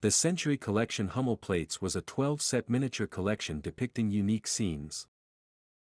The 0.01 0.11
Century 0.11 0.55
Collection 0.55 1.07
Hummel 1.07 1.35
Plates 1.35 1.81
was 1.81 1.95
a 1.95 2.03
12-set 2.03 2.69
miniature 2.69 3.07
collection 3.07 3.59
depicting 3.59 4.11
unique 4.11 4.45
scenes. 4.45 5.07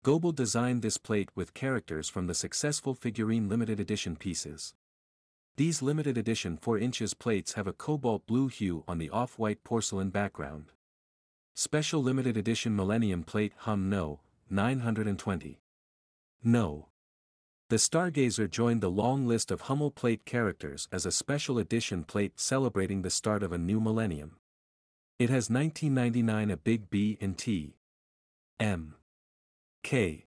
Goebel 0.04 0.34
designed 0.34 0.82
this 0.82 0.98
plate 0.98 1.30
with 1.36 1.54
characters 1.54 2.10
from 2.10 2.28
the 2.28 2.36
successful 2.36 2.94
figurine 2.94 3.48
limited 3.48 3.80
edition 3.80 4.18
pieces. 4.18 4.74
These 5.56 5.84
limited 5.84 6.18
edition 6.18 6.58
4 6.58 6.80
inches 6.80 7.14
plates 7.14 7.54
have 7.54 7.68
a 7.68 7.74
cobalt 7.74 8.26
blue 8.26 8.48
hue 8.48 8.84
on 8.88 8.98
the 8.98 9.12
off-white 9.12 9.64
porcelain 9.64 10.10
background. 10.10 10.72
Special 11.56 12.02
limited 12.02 12.36
edition 12.36 12.76
Millennium 12.76 13.24
Plate 13.24 13.54
Hum 13.58 13.88
No, 13.88 14.22
920. 14.50 15.60
No. 16.44 16.88
The 17.70 17.76
Stargazer 17.76 18.50
joined 18.50 18.82
the 18.82 18.90
long 18.90 19.28
list 19.28 19.52
of 19.52 19.62
Hummel 19.62 19.92
plate 19.92 20.26
characters 20.26 20.88
as 20.92 21.06
a 21.06 21.12
special 21.12 21.60
edition 21.60 22.04
plate 22.04 22.40
celebrating 22.40 23.04
the 23.04 23.12
start 23.12 23.44
of 23.44 23.52
a 23.52 23.60
new 23.60 23.80
millennium. 23.80 24.38
It 25.20 25.30
has 25.30 25.52
1999 25.52 26.50
a 26.50 26.58
big 26.58 26.90
B 26.90 27.20
and 27.22 27.38
T. 27.38 27.78
M. 28.60 28.96
K. 29.84 30.26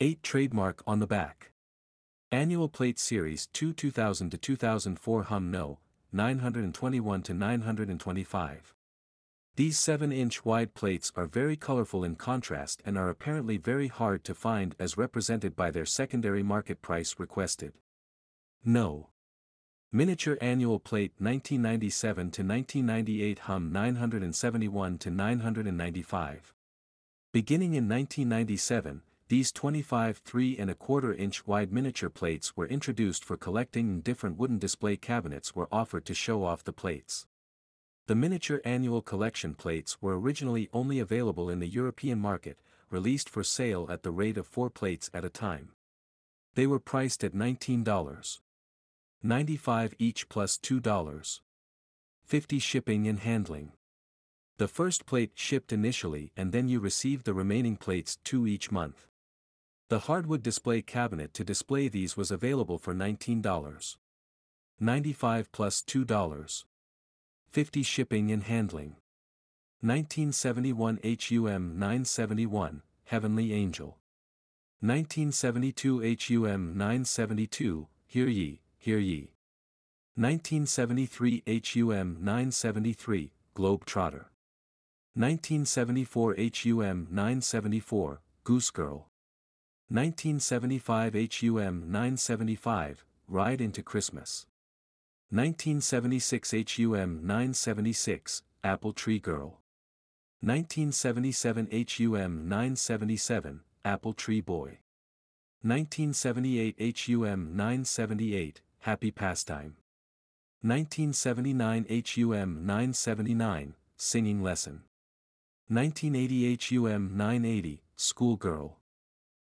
8 0.00 0.22
trademark 0.22 0.82
on 0.86 1.00
the 1.00 1.06
back. 1.06 1.52
Annual 2.30 2.68
Plate 2.68 2.98
Series 2.98 3.46
2 3.54 3.72
2000 3.72 4.28
to 4.28 4.36
2004 4.36 5.22
Hum 5.22 5.50
No, 5.50 5.78
921 6.12 7.22
to 7.22 7.32
925. 7.32 8.74
These 9.56 9.78
7-inch 9.78 10.44
wide 10.44 10.74
plates 10.74 11.10
are 11.16 11.26
very 11.26 11.56
colorful 11.56 12.04
in 12.04 12.16
contrast 12.16 12.82
and 12.84 12.98
are 12.98 13.08
apparently 13.08 13.56
very 13.56 13.88
hard 13.88 14.24
to 14.24 14.34
find 14.34 14.76
as 14.78 14.98
represented 14.98 15.56
by 15.56 15.70
their 15.70 15.86
secondary 15.86 16.42
market 16.42 16.82
price 16.82 17.14
requested. 17.18 17.72
No. 18.62 19.08
Miniature 19.90 20.36
Annual 20.42 20.80
Plate 20.80 21.12
1997 21.16 22.16
to 22.32 22.42
1998 22.42 23.38
Hum 23.38 23.72
971 23.72 24.98
to 24.98 25.10
995. 25.10 26.54
Beginning 27.32 27.72
in 27.72 27.88
1997, 27.88 29.00
these 29.28 29.52
25 29.52 30.16
3 30.18 30.56
and 30.56 30.70
a 30.70 30.74
quarter 30.74 31.12
inch 31.12 31.46
wide 31.46 31.70
miniature 31.70 32.08
plates 32.08 32.56
were 32.56 32.66
introduced 32.66 33.22
for 33.22 33.36
collecting 33.36 33.90
and 33.90 34.02
different 34.02 34.38
wooden 34.38 34.58
display 34.58 34.96
cabinets 34.96 35.54
were 35.54 35.68
offered 35.70 36.06
to 36.06 36.14
show 36.14 36.44
off 36.44 36.64
the 36.64 36.72
plates. 36.72 37.26
The 38.06 38.14
miniature 38.14 38.62
annual 38.64 39.02
collection 39.02 39.54
plates 39.54 40.00
were 40.00 40.18
originally 40.18 40.70
only 40.72 40.98
available 40.98 41.50
in 41.50 41.58
the 41.58 41.68
European 41.68 42.18
market, 42.18 42.58
released 42.88 43.28
for 43.28 43.44
sale 43.44 43.86
at 43.90 44.02
the 44.02 44.10
rate 44.10 44.38
of 44.38 44.46
4 44.46 44.70
plates 44.70 45.10
at 45.12 45.26
a 45.26 45.28
time. 45.28 45.72
They 46.54 46.66
were 46.66 46.80
priced 46.80 47.22
at 47.22 47.34
$19. 47.34 48.38
95 49.22 49.94
each 49.98 50.30
plus 50.30 50.56
$2. 50.56 51.40
50 52.24 52.58
shipping 52.58 53.06
and 53.06 53.20
handling. 53.20 53.72
The 54.56 54.68
first 54.68 55.04
plate 55.04 55.32
shipped 55.34 55.70
initially 55.70 56.32
and 56.34 56.50
then 56.50 56.66
you 56.66 56.80
received 56.80 57.26
the 57.26 57.34
remaining 57.34 57.76
plates 57.76 58.16
two 58.24 58.46
each 58.46 58.72
month. 58.72 59.07
The 59.88 60.00
hardwood 60.00 60.42
display 60.42 60.82
cabinet 60.82 61.32
to 61.32 61.44
display 61.44 61.88
these 61.88 62.14
was 62.14 62.30
available 62.30 62.76
for 62.76 62.94
$19. 62.94 63.96
95 64.78 65.50
plus 65.50 65.80
$2. 65.80 66.64
50 67.48 67.82
shipping 67.82 68.30
and 68.30 68.42
handling. 68.42 68.96
1971 69.80 70.98
HUM 71.02 71.78
971, 71.78 72.82
Heavenly 73.04 73.54
Angel. 73.54 73.96
1972 74.80 76.00
HUM 76.00 76.76
972, 76.76 77.88
Hear 78.06 78.28
Ye, 78.28 78.60
Hear 78.76 78.98
Ye. 78.98 79.32
1973 80.16 81.42
HUM 81.64 82.18
973, 82.20 83.32
Globe 83.54 83.86
Trotter. 83.86 84.30
1974 85.14 86.36
HUM 86.36 87.06
974, 87.10 88.20
Goose 88.44 88.70
Girl. 88.70 89.08
1975 89.90 91.14
HUM 91.14 91.90
975, 91.90 93.06
Ride 93.26 93.62
into 93.62 93.82
Christmas. 93.82 94.46
1976 95.30 96.50
HUM 96.76 97.26
976, 97.26 98.42
Apple 98.62 98.92
Tree 98.92 99.18
Girl. 99.18 99.60
1977 100.42 101.68
HUM 101.72 102.46
977, 102.46 103.60
Apple 103.82 104.12
Tree 104.12 104.42
Boy. 104.42 104.78
1978 105.62 106.98
HUM 107.06 107.56
978, 107.56 108.60
Happy 108.80 109.10
Pastime. 109.10 109.76
1979 110.60 111.86
HUM 112.14 112.66
979, 112.66 113.74
Singing 113.96 114.42
Lesson. 114.42 114.82
1980 115.68 116.58
HUM 116.76 117.16
980, 117.16 117.82
Schoolgirl. 117.96 118.76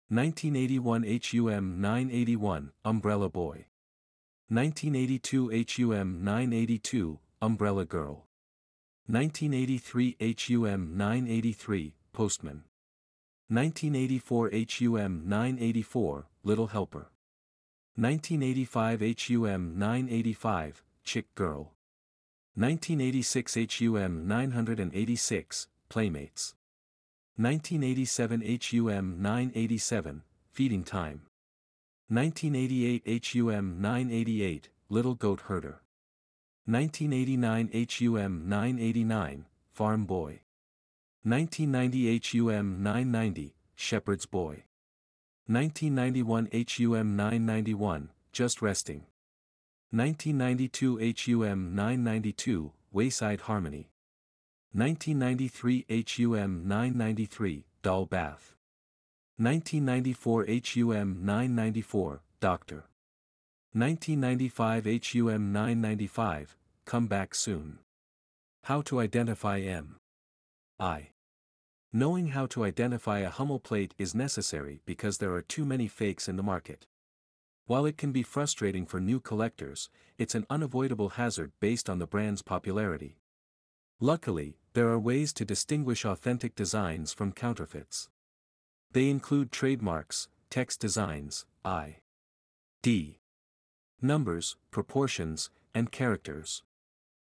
1981 0.08 1.02
HUM 1.02 1.80
981, 1.80 2.70
Umbrella 2.84 3.28
Boy. 3.28 3.66
1982 4.48 5.64
HUM 5.66 6.22
982, 6.22 7.18
Umbrella 7.42 7.84
Girl. 7.84 8.24
1983 9.08 10.16
HUM 10.20 10.96
983, 10.96 11.94
Postman. 12.12 12.62
1984 13.48 14.50
HUM 14.78 15.22
984, 15.28 16.26
Little 16.44 16.68
Helper. 16.68 17.10
1985 17.96 19.00
HUM 19.26 19.76
985, 19.76 20.84
Chick 21.02 21.34
Girl. 21.34 21.72
1986 22.54 23.56
HUM 23.80 24.28
986, 24.28 25.66
Playmates. 25.88 26.54
1987 27.38 28.40
HUM 28.62 29.20
987, 29.20 30.22
Feeding 30.52 30.82
Time. 30.82 31.20
1988 32.08 33.26
HUM 33.26 33.78
988, 33.78 34.70
Little 34.88 35.14
Goat 35.14 35.40
Herder. 35.42 35.82
1989 36.64 37.86
HUM 37.90 38.48
989, 38.48 39.44
Farm 39.70 40.06
Boy. 40.06 40.40
1990 41.24 42.20
HUM 42.24 42.82
990, 42.82 43.54
Shepherd's 43.74 44.24
Boy. 44.24 44.64
1991 45.46 46.48
HUM 46.50 47.16
991, 47.16 48.08
Just 48.32 48.62
Resting. 48.62 49.04
1992 49.90 51.14
HUM 51.18 51.74
992, 51.74 52.72
Wayside 52.92 53.42
Harmony. 53.42 53.90
1993 54.76 55.86
HUM 55.88 56.68
993, 56.68 57.64
Doll 57.80 58.04
Bath. 58.04 58.54
1994 59.38 60.44
HUM 60.44 61.24
994, 61.24 62.20
Doctor. 62.40 62.84
1995 63.72 64.84
HUM 64.84 65.50
995, 65.50 66.56
Come 66.84 67.06
Back 67.06 67.34
Soon. 67.34 67.78
How 68.64 68.82
to 68.82 69.00
identify 69.00 69.60
M. 69.60 69.96
I. 70.78 71.08
Knowing 71.90 72.28
how 72.28 72.44
to 72.44 72.62
identify 72.62 73.20
a 73.20 73.30
Hummel 73.30 73.60
plate 73.60 73.94
is 73.96 74.14
necessary 74.14 74.82
because 74.84 75.16
there 75.16 75.32
are 75.32 75.40
too 75.40 75.64
many 75.64 75.88
fakes 75.88 76.28
in 76.28 76.36
the 76.36 76.42
market. 76.42 76.84
While 77.64 77.86
it 77.86 77.96
can 77.96 78.12
be 78.12 78.22
frustrating 78.22 78.84
for 78.84 79.00
new 79.00 79.20
collectors, 79.20 79.88
it's 80.18 80.34
an 80.34 80.44
unavoidable 80.50 81.08
hazard 81.08 81.52
based 81.60 81.88
on 81.88 81.98
the 81.98 82.06
brand's 82.06 82.42
popularity. 82.42 83.16
Luckily, 84.00 84.58
there 84.76 84.88
are 84.88 84.98
ways 84.98 85.32
to 85.32 85.42
distinguish 85.42 86.04
authentic 86.04 86.54
designs 86.54 87.10
from 87.10 87.32
counterfeits. 87.32 88.10
They 88.92 89.08
include 89.08 89.50
trademarks, 89.50 90.28
text 90.50 90.80
designs, 90.80 91.46
I. 91.64 92.00
D. 92.82 93.20
Numbers, 94.02 94.56
proportions, 94.70 95.48
and 95.74 95.90
characters. 95.90 96.62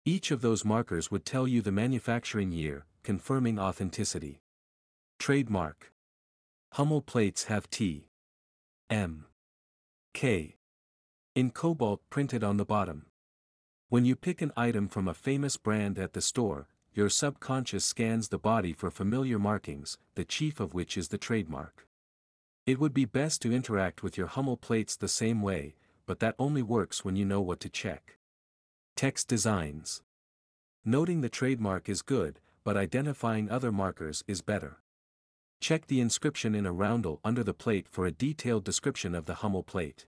Each 0.06 0.30
of 0.30 0.40
those 0.40 0.64
markers 0.64 1.10
would 1.10 1.26
tell 1.26 1.46
you 1.46 1.60
the 1.60 1.70
manufacturing 1.70 2.52
year, 2.52 2.86
confirming 3.02 3.58
authenticity. 3.58 4.40
Trademark. 5.18 5.92
Hummel 6.72 7.02
plates 7.02 7.44
have 7.44 7.68
T. 7.68 8.08
M. 8.88 9.26
K. 10.14 10.56
In 11.34 11.50
cobalt 11.50 12.00
printed 12.08 12.42
on 12.42 12.56
the 12.56 12.64
bottom. 12.64 13.04
When 13.90 14.06
you 14.06 14.16
pick 14.16 14.40
an 14.40 14.52
item 14.56 14.88
from 14.88 15.06
a 15.06 15.12
famous 15.12 15.58
brand 15.58 15.98
at 15.98 16.14
the 16.14 16.22
store, 16.22 16.68
your 16.96 17.10
subconscious 17.10 17.84
scans 17.84 18.28
the 18.28 18.38
body 18.38 18.72
for 18.72 18.90
familiar 18.90 19.38
markings, 19.38 19.98
the 20.14 20.24
chief 20.24 20.58
of 20.60 20.72
which 20.72 20.96
is 20.96 21.08
the 21.08 21.18
trademark. 21.18 21.86
It 22.64 22.80
would 22.80 22.94
be 22.94 23.04
best 23.04 23.42
to 23.42 23.52
interact 23.52 24.02
with 24.02 24.16
your 24.16 24.28
Hummel 24.28 24.56
plates 24.56 24.96
the 24.96 25.06
same 25.06 25.42
way, 25.42 25.74
but 26.06 26.20
that 26.20 26.34
only 26.38 26.62
works 26.62 27.04
when 27.04 27.14
you 27.14 27.26
know 27.26 27.42
what 27.42 27.60
to 27.60 27.68
check. 27.68 28.16
Text 28.96 29.28
designs. 29.28 30.00
Noting 30.86 31.20
the 31.20 31.28
trademark 31.28 31.86
is 31.90 32.00
good, 32.00 32.40
but 32.64 32.78
identifying 32.78 33.50
other 33.50 33.70
markers 33.70 34.24
is 34.26 34.40
better. 34.40 34.78
Check 35.60 35.88
the 35.88 36.00
inscription 36.00 36.54
in 36.54 36.64
a 36.64 36.72
roundel 36.72 37.20
under 37.22 37.44
the 37.44 37.52
plate 37.52 37.88
for 37.90 38.06
a 38.06 38.10
detailed 38.10 38.64
description 38.64 39.14
of 39.14 39.26
the 39.26 39.34
Hummel 39.34 39.62
plate. 39.62 40.06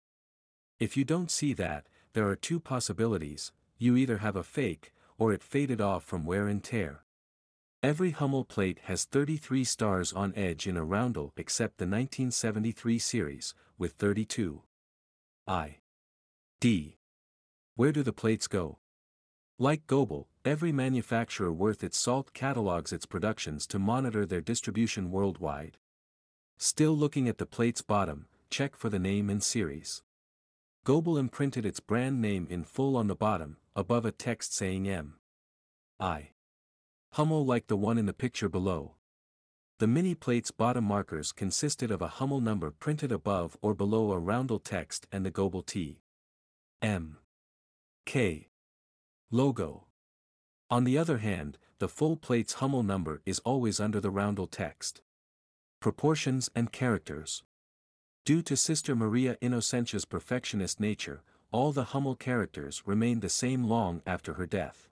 If 0.80 0.96
you 0.96 1.04
don't 1.04 1.30
see 1.30 1.52
that, 1.52 1.86
there 2.14 2.28
are 2.28 2.36
two 2.36 2.58
possibilities, 2.58 3.52
you 3.76 3.94
either 3.94 4.18
have 4.18 4.36
a 4.36 4.42
fake, 4.42 4.92
or 5.18 5.32
it 5.32 5.42
faded 5.42 5.80
off 5.80 6.04
from 6.04 6.24
wear 6.24 6.46
and 6.48 6.62
tear. 6.64 7.04
Every 7.82 8.10
Hummel 8.12 8.44
plate 8.44 8.80
has 8.84 9.04
33 9.04 9.62
stars 9.64 10.12
on 10.12 10.32
edge 10.34 10.66
in 10.66 10.76
a 10.76 10.84
roundel 10.84 11.32
except 11.36 11.78
the 11.78 11.84
1973 11.84 12.98
series, 12.98 13.54
with 13.76 13.92
32. 13.92 14.62
I. 15.46 15.76
D. 16.60 16.96
Where 17.76 17.92
do 17.92 18.02
the 18.02 18.12
plates 18.12 18.48
go? 18.48 18.78
Like 19.60 19.86
Goebel, 19.86 20.28
every 20.44 20.72
manufacturer 20.72 21.52
worth 21.52 21.84
its 21.84 21.98
salt 21.98 22.32
catalogs 22.32 22.92
its 22.92 23.06
productions 23.06 23.66
to 23.68 23.78
monitor 23.78 24.26
their 24.26 24.40
distribution 24.40 25.10
worldwide. 25.10 25.78
Still 26.58 26.96
looking 26.96 27.28
at 27.28 27.38
the 27.38 27.46
plate's 27.46 27.82
bottom, 27.82 28.26
check 28.50 28.76
for 28.76 28.88
the 28.88 28.98
name 28.98 29.30
and 29.30 29.42
series. 29.42 30.02
Goebel 30.84 31.16
imprinted 31.16 31.64
its 31.64 31.78
brand 31.78 32.20
name 32.20 32.46
in 32.50 32.64
full 32.64 32.96
on 32.96 33.06
the 33.06 33.14
bottom, 33.14 33.58
above 33.78 34.04
a 34.04 34.10
text 34.10 34.52
saying 34.52 34.88
M. 34.88 35.14
I. 36.00 36.30
Hummel 37.12 37.46
like 37.46 37.68
the 37.68 37.76
one 37.76 37.96
in 37.96 38.06
the 38.06 38.12
picture 38.12 38.48
below. 38.48 38.96
The 39.78 39.86
mini 39.86 40.16
plate's 40.16 40.50
bottom 40.50 40.82
markers 40.82 41.30
consisted 41.30 41.92
of 41.92 42.02
a 42.02 42.08
Hummel 42.08 42.40
number 42.40 42.72
printed 42.72 43.12
above 43.12 43.56
or 43.62 43.74
below 43.74 44.10
a 44.10 44.18
roundel 44.18 44.58
text 44.58 45.06
and 45.12 45.24
the 45.24 45.30
Goebel 45.30 45.62
T. 45.62 46.00
M. 46.82 47.18
K. 48.04 48.48
Logo. 49.30 49.86
On 50.68 50.82
the 50.82 50.98
other 50.98 51.18
hand, 51.18 51.56
the 51.78 51.88
full 51.88 52.16
plate's 52.16 52.54
Hummel 52.54 52.82
number 52.82 53.22
is 53.24 53.38
always 53.44 53.78
under 53.78 54.00
the 54.00 54.10
roundel 54.10 54.48
text. 54.48 55.02
Proportions 55.80 56.50
and 56.52 56.72
characters. 56.72 57.44
Due 58.24 58.42
to 58.42 58.56
Sister 58.56 58.96
Maria 58.96 59.38
Innocentia's 59.40 60.04
perfectionist 60.04 60.80
nature, 60.80 61.22
all 61.50 61.72
the 61.72 61.84
Hummel 61.84 62.14
characters 62.14 62.82
remained 62.84 63.22
the 63.22 63.28
same 63.28 63.64
long 63.64 64.02
after 64.06 64.34
her 64.34 64.46
death. 64.46 64.88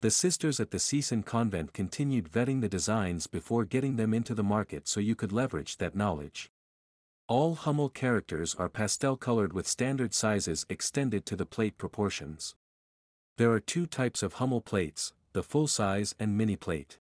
The 0.00 0.10
sisters 0.10 0.60
at 0.60 0.70
the 0.70 0.78
Siessen 0.78 1.24
convent 1.24 1.72
continued 1.72 2.30
vetting 2.30 2.60
the 2.60 2.68
designs 2.68 3.26
before 3.26 3.64
getting 3.64 3.96
them 3.96 4.14
into 4.14 4.34
the 4.34 4.44
market 4.44 4.86
so 4.86 5.00
you 5.00 5.14
could 5.14 5.32
leverage 5.32 5.76
that 5.78 5.96
knowledge. 5.96 6.50
All 7.26 7.56
Hummel 7.56 7.88
characters 7.88 8.54
are 8.54 8.68
pastel-colored 8.68 9.52
with 9.52 9.66
standard 9.66 10.14
sizes 10.14 10.64
extended 10.68 11.26
to 11.26 11.36
the 11.36 11.46
plate 11.46 11.76
proportions. 11.76 12.54
There 13.36 13.52
are 13.52 13.60
two 13.60 13.86
types 13.86 14.22
of 14.22 14.34
Hummel 14.34 14.60
plates, 14.60 15.12
the 15.32 15.42
full-size 15.42 16.14
and 16.18 16.38
mini 16.38 16.56
plate. 16.56 16.98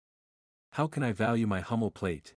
How 0.72 0.87
can 0.87 1.02
I 1.02 1.12
value 1.12 1.46
my 1.46 1.61
Hummel 1.61 1.90
plate? 1.90 2.35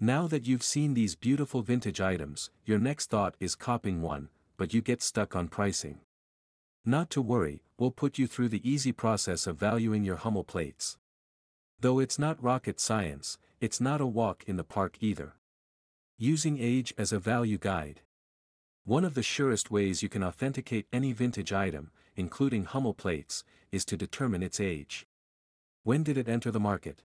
Now 0.00 0.26
that 0.26 0.46
you've 0.46 0.62
seen 0.62 0.92
these 0.92 1.16
beautiful 1.16 1.62
vintage 1.62 2.00
items, 2.00 2.50
your 2.64 2.78
next 2.78 3.08
thought 3.08 3.34
is 3.40 3.54
copying 3.54 4.02
one, 4.02 4.28
but 4.56 4.74
you 4.74 4.80
get 4.80 5.02
stuck 5.02 5.36
on 5.36 5.48
pricing. 5.48 6.00
Not 6.84 7.10
to 7.10 7.22
worry, 7.22 7.62
we'll 7.78 7.90
put 7.90 8.18
you 8.18 8.26
through 8.26 8.48
the 8.48 8.68
easy 8.68 8.92
process 8.92 9.46
of 9.46 9.58
valuing 9.58 10.04
your 10.04 10.16
Hummel 10.16 10.44
plates. 10.44 10.98
Though 11.80 11.98
it's 11.98 12.18
not 12.18 12.42
rocket 12.42 12.80
science, 12.80 13.38
it's 13.60 13.80
not 13.80 14.00
a 14.00 14.06
walk 14.06 14.44
in 14.46 14.56
the 14.56 14.64
park 14.64 14.96
either. 15.00 15.34
Using 16.16 16.58
age 16.58 16.94
as 16.96 17.12
a 17.12 17.18
value 17.18 17.58
guide. 17.58 18.00
One 18.84 19.04
of 19.04 19.14
the 19.14 19.22
surest 19.22 19.70
ways 19.70 20.02
you 20.02 20.08
can 20.08 20.22
authenticate 20.22 20.86
any 20.92 21.12
vintage 21.12 21.52
item, 21.52 21.90
including 22.14 22.64
Hummel 22.64 22.94
plates, 22.94 23.44
is 23.72 23.84
to 23.86 23.96
determine 23.96 24.42
its 24.42 24.60
age. 24.60 25.06
When 25.82 26.02
did 26.02 26.16
it 26.16 26.28
enter 26.28 26.50
the 26.50 26.60
market? 26.60 27.02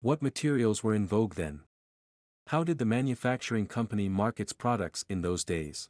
What 0.00 0.22
materials 0.22 0.82
were 0.82 0.94
in 0.94 1.06
vogue 1.06 1.34
then? 1.34 1.60
How 2.48 2.64
did 2.64 2.78
the 2.78 2.84
manufacturing 2.84 3.66
company 3.66 4.08
mark 4.08 4.40
its 4.40 4.52
products 4.52 5.04
in 5.08 5.22
those 5.22 5.44
days? 5.44 5.88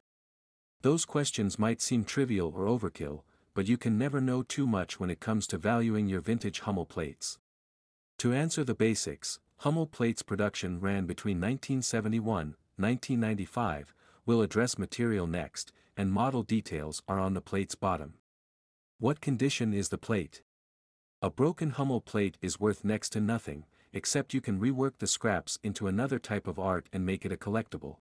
Those 0.85 1.07
questions 1.07 1.59
might 1.59 1.81
seem 1.81 2.05
trivial 2.05 2.53
or 2.55 2.67
overkill, 2.67 3.23
but 3.55 3.67
you 3.67 3.79
can 3.79 3.97
never 3.97 4.21
know 4.21 4.43
too 4.43 4.67
much 4.67 5.01
when 5.01 5.09
it 5.09 5.19
comes 5.19 5.47
to 5.47 5.57
valuing 5.57 6.09
your 6.09 6.21
vintage 6.21 6.61
Hummel 6.61 6.85
plates. 6.85 7.39
To 8.19 8.35
answer 8.35 8.65
the 8.65 8.75
basics, 8.75 9.41
Hummel 9.61 9.87
plates 9.87 10.21
production 10.21 10.81
ran 10.81 11.07
between 11.07 11.39
1971, 11.39 12.57
1995, 12.77 13.95
we'll 14.27 14.43
address 14.43 14.77
material 14.77 15.27
next, 15.27 15.73
and 15.97 16.13
model 16.13 16.43
details 16.43 17.03
are 17.09 17.19
on 17.19 17.33
the 17.33 17.41
plate's 17.41 17.75
bottom. 17.75 18.19
What 18.99 19.23
condition 19.23 19.73
is 19.73 19.89
the 19.89 19.97
plate? 19.97 20.43
A 21.23 21.31
broken 21.31 21.71
Hummel 21.71 22.03
plate 22.03 22.37
is 22.43 22.61
worth 22.61 22.85
next 22.85 23.09
to 23.13 23.23
nothing, 23.23 23.65
except 23.95 24.35
you 24.35 24.43
can 24.43 24.61
rework 24.61 24.99
the 24.99 25.07
scraps 25.07 25.59
into 25.63 25.87
another 25.87 26.19
type 26.19 26.47
of 26.47 26.59
art 26.59 26.91
and 26.93 27.07
make 27.07 27.25
it 27.25 27.33
a 27.33 27.39
collectible. 27.39 28.01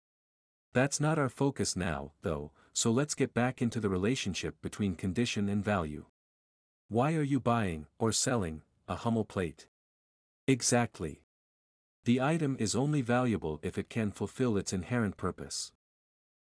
That's 0.77 0.99
not 0.99 1.17
our 1.17 1.27
focus 1.27 1.75
now, 1.75 2.11
though, 2.21 2.51
so 2.71 2.91
let's 2.91 3.15
get 3.15 3.33
back 3.33 3.63
into 3.63 3.79
the 3.79 3.89
relationship 3.89 4.61
between 4.61 4.93
condition 4.93 5.49
and 5.49 5.65
value. 5.65 6.05
Why 6.87 7.15
are 7.15 7.23
you 7.23 7.39
buying, 7.39 7.87
or 7.97 8.11
selling, 8.11 8.61
a 8.87 8.93
Hummel 8.93 9.25
plate? 9.25 9.65
Exactly. 10.45 11.23
The 12.05 12.21
item 12.21 12.55
is 12.59 12.75
only 12.75 13.01
valuable 13.01 13.59
if 13.63 13.79
it 13.79 13.89
can 13.89 14.11
fulfill 14.11 14.55
its 14.55 14.71
inherent 14.71 15.17
purpose. 15.17 15.71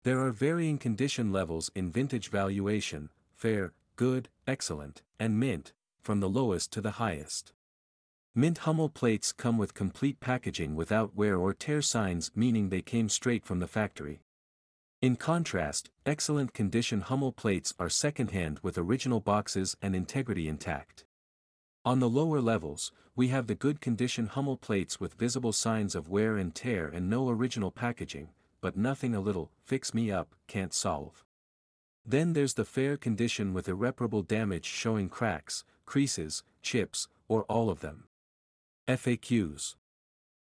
There 0.05 0.21
are 0.21 0.33
varying 0.33 0.79
condition 0.79 1.31
levels 1.31 1.71
in 1.75 1.93
vintage 1.93 2.31
valuation, 2.31 3.11
fair, 3.35 3.75
good, 3.97 4.31
excellent, 4.47 5.03
and 5.21 5.39
mint, 5.39 5.75
from 6.01 6.21
the 6.21 6.31
lowest 6.31 6.73
to 6.73 6.81
the 6.81 6.93
highest. 6.93 7.53
Mint 8.37 8.59
Hummel 8.59 8.89
plates 8.89 9.31
come 9.31 9.59
with 9.59 9.75
complete 9.75 10.19
packaging 10.19 10.75
without 10.75 11.15
wear 11.15 11.37
or 11.37 11.55
tear 11.55 11.81
signs 11.81 12.33
meaning 12.35 12.69
they 12.69 12.83
came 12.83 13.09
straight 13.09 13.45
from 13.45 13.61
the 13.61 13.69
factory. 13.69 14.23
In 15.01 15.15
contrast, 15.15 15.91
excellent 16.05 16.53
condition 16.53 17.03
Hummel 17.03 17.31
plates 17.31 17.75
are 17.79 17.89
second-hand 17.89 18.59
with 18.61 18.77
original 18.77 19.21
boxes 19.21 19.77
and 19.81 19.95
integrity 19.95 20.49
intact. 20.49 21.05
On 21.85 22.01
the 22.01 22.09
lower 22.09 22.41
levels, 22.41 22.91
we 23.15 23.29
have 23.29 23.47
the 23.47 23.55
good 23.55 23.81
condition 23.81 24.27
Hummel 24.27 24.57
plates 24.57 24.99
with 24.99 25.15
visible 25.15 25.53
signs 25.53 25.95
of 25.95 26.09
wear 26.09 26.37
and 26.37 26.53
tear 26.53 26.89
and 26.89 27.09
no 27.09 27.29
original 27.29 27.71
packaging, 27.71 28.31
but 28.61 28.77
nothing 28.77 29.15
a 29.15 29.21
little, 29.21 29.53
fix 29.63 29.95
me 29.95 30.11
up, 30.11 30.35
can't 30.49 30.75
solve. 30.75 31.23
Then 32.05 32.33
there's 32.33 32.55
the 32.55 32.65
fair 32.65 32.97
condition 32.97 33.55
with 33.55 33.69
irreparable 33.69 34.23
damage 34.23 34.67
showing 34.67 35.09
cracks, 35.09 35.63
creases, 35.87 36.43
chips, 36.63 37.07
or 37.29 37.45
all 37.45 37.71
of 37.71 37.79
them. 37.79 38.09
FAQs. 38.87 39.77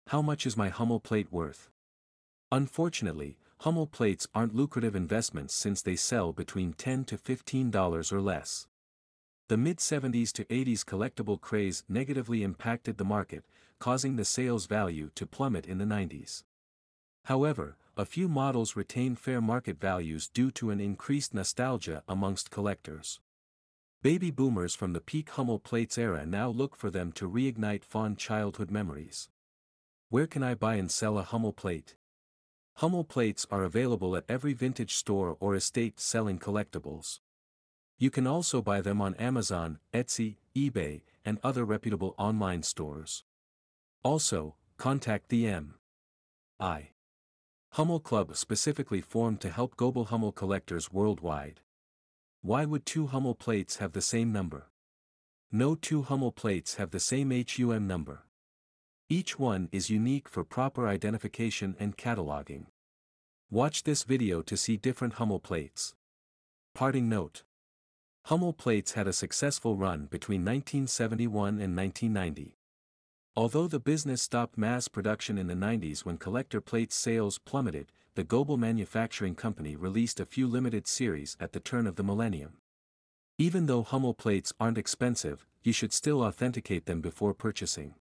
How 0.07 0.23
much 0.23 0.47
is 0.47 0.57
my 0.57 0.71
Hummel 0.71 1.01
plate 1.01 1.31
worth? 1.31 1.69
Unfortunately, 2.51 3.37
Hummel 3.61 3.87
plates 3.87 4.27
aren't 4.35 4.55
lucrative 4.55 4.97
investments 4.97 5.55
since 5.55 5.83
they 5.83 5.97
sell 5.97 6.33
between 6.33 6.73
10 6.73 7.05
to 7.05 7.19
$15 7.19 8.11
or 8.11 8.21
less. 8.23 8.67
The 9.51 9.59
mid-70s 9.59 10.33
to 10.33 10.47
80s 10.47 10.81
collectible 10.83 11.39
craze 11.39 11.85
negatively 11.91 12.43
impacted 12.43 12.97
the 12.97 13.05
market, 13.05 13.45
causing 13.79 14.17
the 14.17 14.25
sales 14.25 14.65
value 14.65 15.11
to 15.15 15.27
plummet 15.27 15.67
in 15.67 15.77
the 15.77 15.85
90s. 15.85 16.43
However, 17.27 17.77
a 17.99 18.07
few 18.07 18.29
models 18.29 18.77
retain 18.77 19.15
fair 19.15 19.43
market 19.43 19.79
values 19.79 20.31
due 20.31 20.51
to 20.53 20.71
an 20.71 20.81
increased 20.81 21.35
nostalgia 21.35 22.03
amongst 22.09 22.51
collectors. 22.51 23.21
Baby 24.03 24.33
boomers 24.33 24.75
from 24.75 24.95
the 24.95 25.01
peak 25.01 25.31
Hummel 25.31 25.61
plates 25.61 25.97
era 25.97 26.27
now 26.27 26.49
look 26.49 26.75
for 26.75 26.91
them 26.91 27.13
to 27.13 27.31
reignite 27.31 27.85
fond 27.85 28.19
childhood 28.19 28.69
memories. 28.69 29.29
Where 30.09 30.27
can 30.27 30.43
I 30.43 30.57
buy 30.57 30.75
and 30.75 30.91
sell 30.91 31.19
a 31.19 31.23
Hummel 31.23 31.53
plate? 31.53 31.95
Hummel 32.79 33.05
plates 33.05 33.47
are 33.49 33.63
available 33.63 34.17
at 34.17 34.25
every 34.29 34.55
vintage 34.55 34.95
store 34.95 35.37
or 35.39 35.55
estate 35.55 36.01
selling 36.01 36.41
collectibles. 36.41 37.21
You 37.97 38.11
can 38.11 38.27
also 38.27 38.61
buy 38.61 38.81
them 38.81 39.01
on 39.01 39.15
Amazon, 39.15 39.79
Etsy, 39.95 40.39
eBay, 40.57 41.03
and 41.25 41.39
other 41.45 41.65
reputable 41.65 42.17
online 42.19 42.65
stores. 42.65 43.23
Also, 44.03 44.57
contact 44.79 45.29
the 45.29 45.47
M. 45.47 45.77
I. 46.59 46.89
Hummel 47.75 48.01
Club 48.01 48.37
specifically 48.37 49.01
formed 49.01 49.41
to 49.43 49.51
help 49.51 49.77
Goebel 49.77 50.07
Hummel 50.07 50.33
collectors 50.33 50.93
worldwide. 50.93 51.61
Why 52.45 52.65
would 52.65 52.85
two 52.85 53.07
Hummel 53.07 53.37
plates 53.37 53.77
have 53.77 53.93
the 53.93 54.01
same 54.01 54.33
number? 54.33 54.67
No 55.53 55.77
two 55.77 56.03
Hummel 56.03 56.33
plates 56.33 56.75
have 56.75 56.91
the 56.91 56.99
same 56.99 57.31
HUM 57.31 57.87
number. 57.87 58.25
Each 59.09 59.39
one 59.39 59.69
is 59.71 59.91
unique 59.91 60.29
for 60.29 60.43
proper 60.43 60.89
identification 60.89 61.77
and 61.79 61.97
cataloging. 61.97 62.67
Watch 63.49 63.85
this 63.85 64.03
video 64.03 64.43
to 64.43 64.57
see 64.57 64.77
different 64.77 65.15
Hummel 65.15 65.39
plates. 65.39 65.95
Parting 66.75 67.09
note. 67.09 67.45
Hummel 68.25 68.55
plates 68.55 68.95
had 68.95 69.07
a 69.07 69.13
successful 69.13 69.77
run 69.77 70.07
between 70.07 70.41
1971 70.41 71.61
and 71.61 71.77
1990. 71.77 72.57
Although 73.37 73.69
the 73.69 73.79
business 73.79 74.21
stopped 74.21 74.59
mass 74.59 74.89
production 74.89 75.39
in 75.39 75.47
the 75.47 75.55
90s 75.55 76.05
when 76.05 76.19
collector 76.19 76.61
plates 76.61 76.97
sales 76.97 77.39
plummeted, 77.39 77.93
the 78.15 78.25
Goebel 78.25 78.59
Manufacturing 78.59 79.35
Company 79.35 79.75
released 79.75 80.21
a 80.21 80.27
few 80.27 80.47
limited 80.47 80.87
series 80.87 81.35
at 81.41 81.53
the 81.53 81.61
turn 81.61 81.87
of 81.87 81.97
the 81.97 82.03
millennium. 82.03 82.59
Even 83.39 83.65
though 83.65 83.83
Hummel 83.83 84.13
plates 84.13 84.53
aren't 84.61 84.77
expensive, 84.77 85.47
you 85.63 85.73
should 85.73 85.95
still 85.95 86.23
authenticate 86.23 86.85
them 86.85 87.01
before 87.01 87.33
purchasing. 87.33 87.95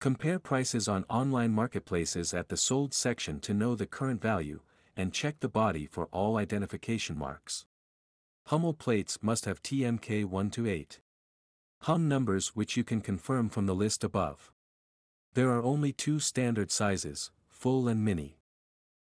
Compare 0.00 0.38
prices 0.38 0.86
on 0.86 1.04
online 1.10 1.50
marketplaces 1.50 2.32
at 2.32 2.48
the 2.48 2.56
sold 2.56 2.94
section 2.94 3.40
to 3.40 3.52
know 3.52 3.74
the 3.74 3.86
current 3.86 4.22
value, 4.22 4.60
and 4.96 5.12
check 5.12 5.40
the 5.40 5.48
body 5.48 5.86
for 5.86 6.06
all 6.12 6.36
identification 6.36 7.18
marks. 7.18 7.66
Hummel 8.46 8.74
plates 8.74 9.18
must 9.20 9.46
have 9.46 9.62
TMK 9.62 10.24
128. 10.24 11.00
Hum 11.80 12.06
numbers 12.06 12.48
which 12.54 12.76
you 12.76 12.84
can 12.84 13.00
confirm 13.00 13.48
from 13.48 13.66
the 13.66 13.74
list 13.74 14.04
above. 14.04 14.52
There 15.32 15.50
are 15.50 15.62
only 15.62 15.92
two 15.92 16.20
standard 16.20 16.70
sizes, 16.70 17.32
full 17.48 17.88
and 17.88 18.04
mini. 18.04 18.38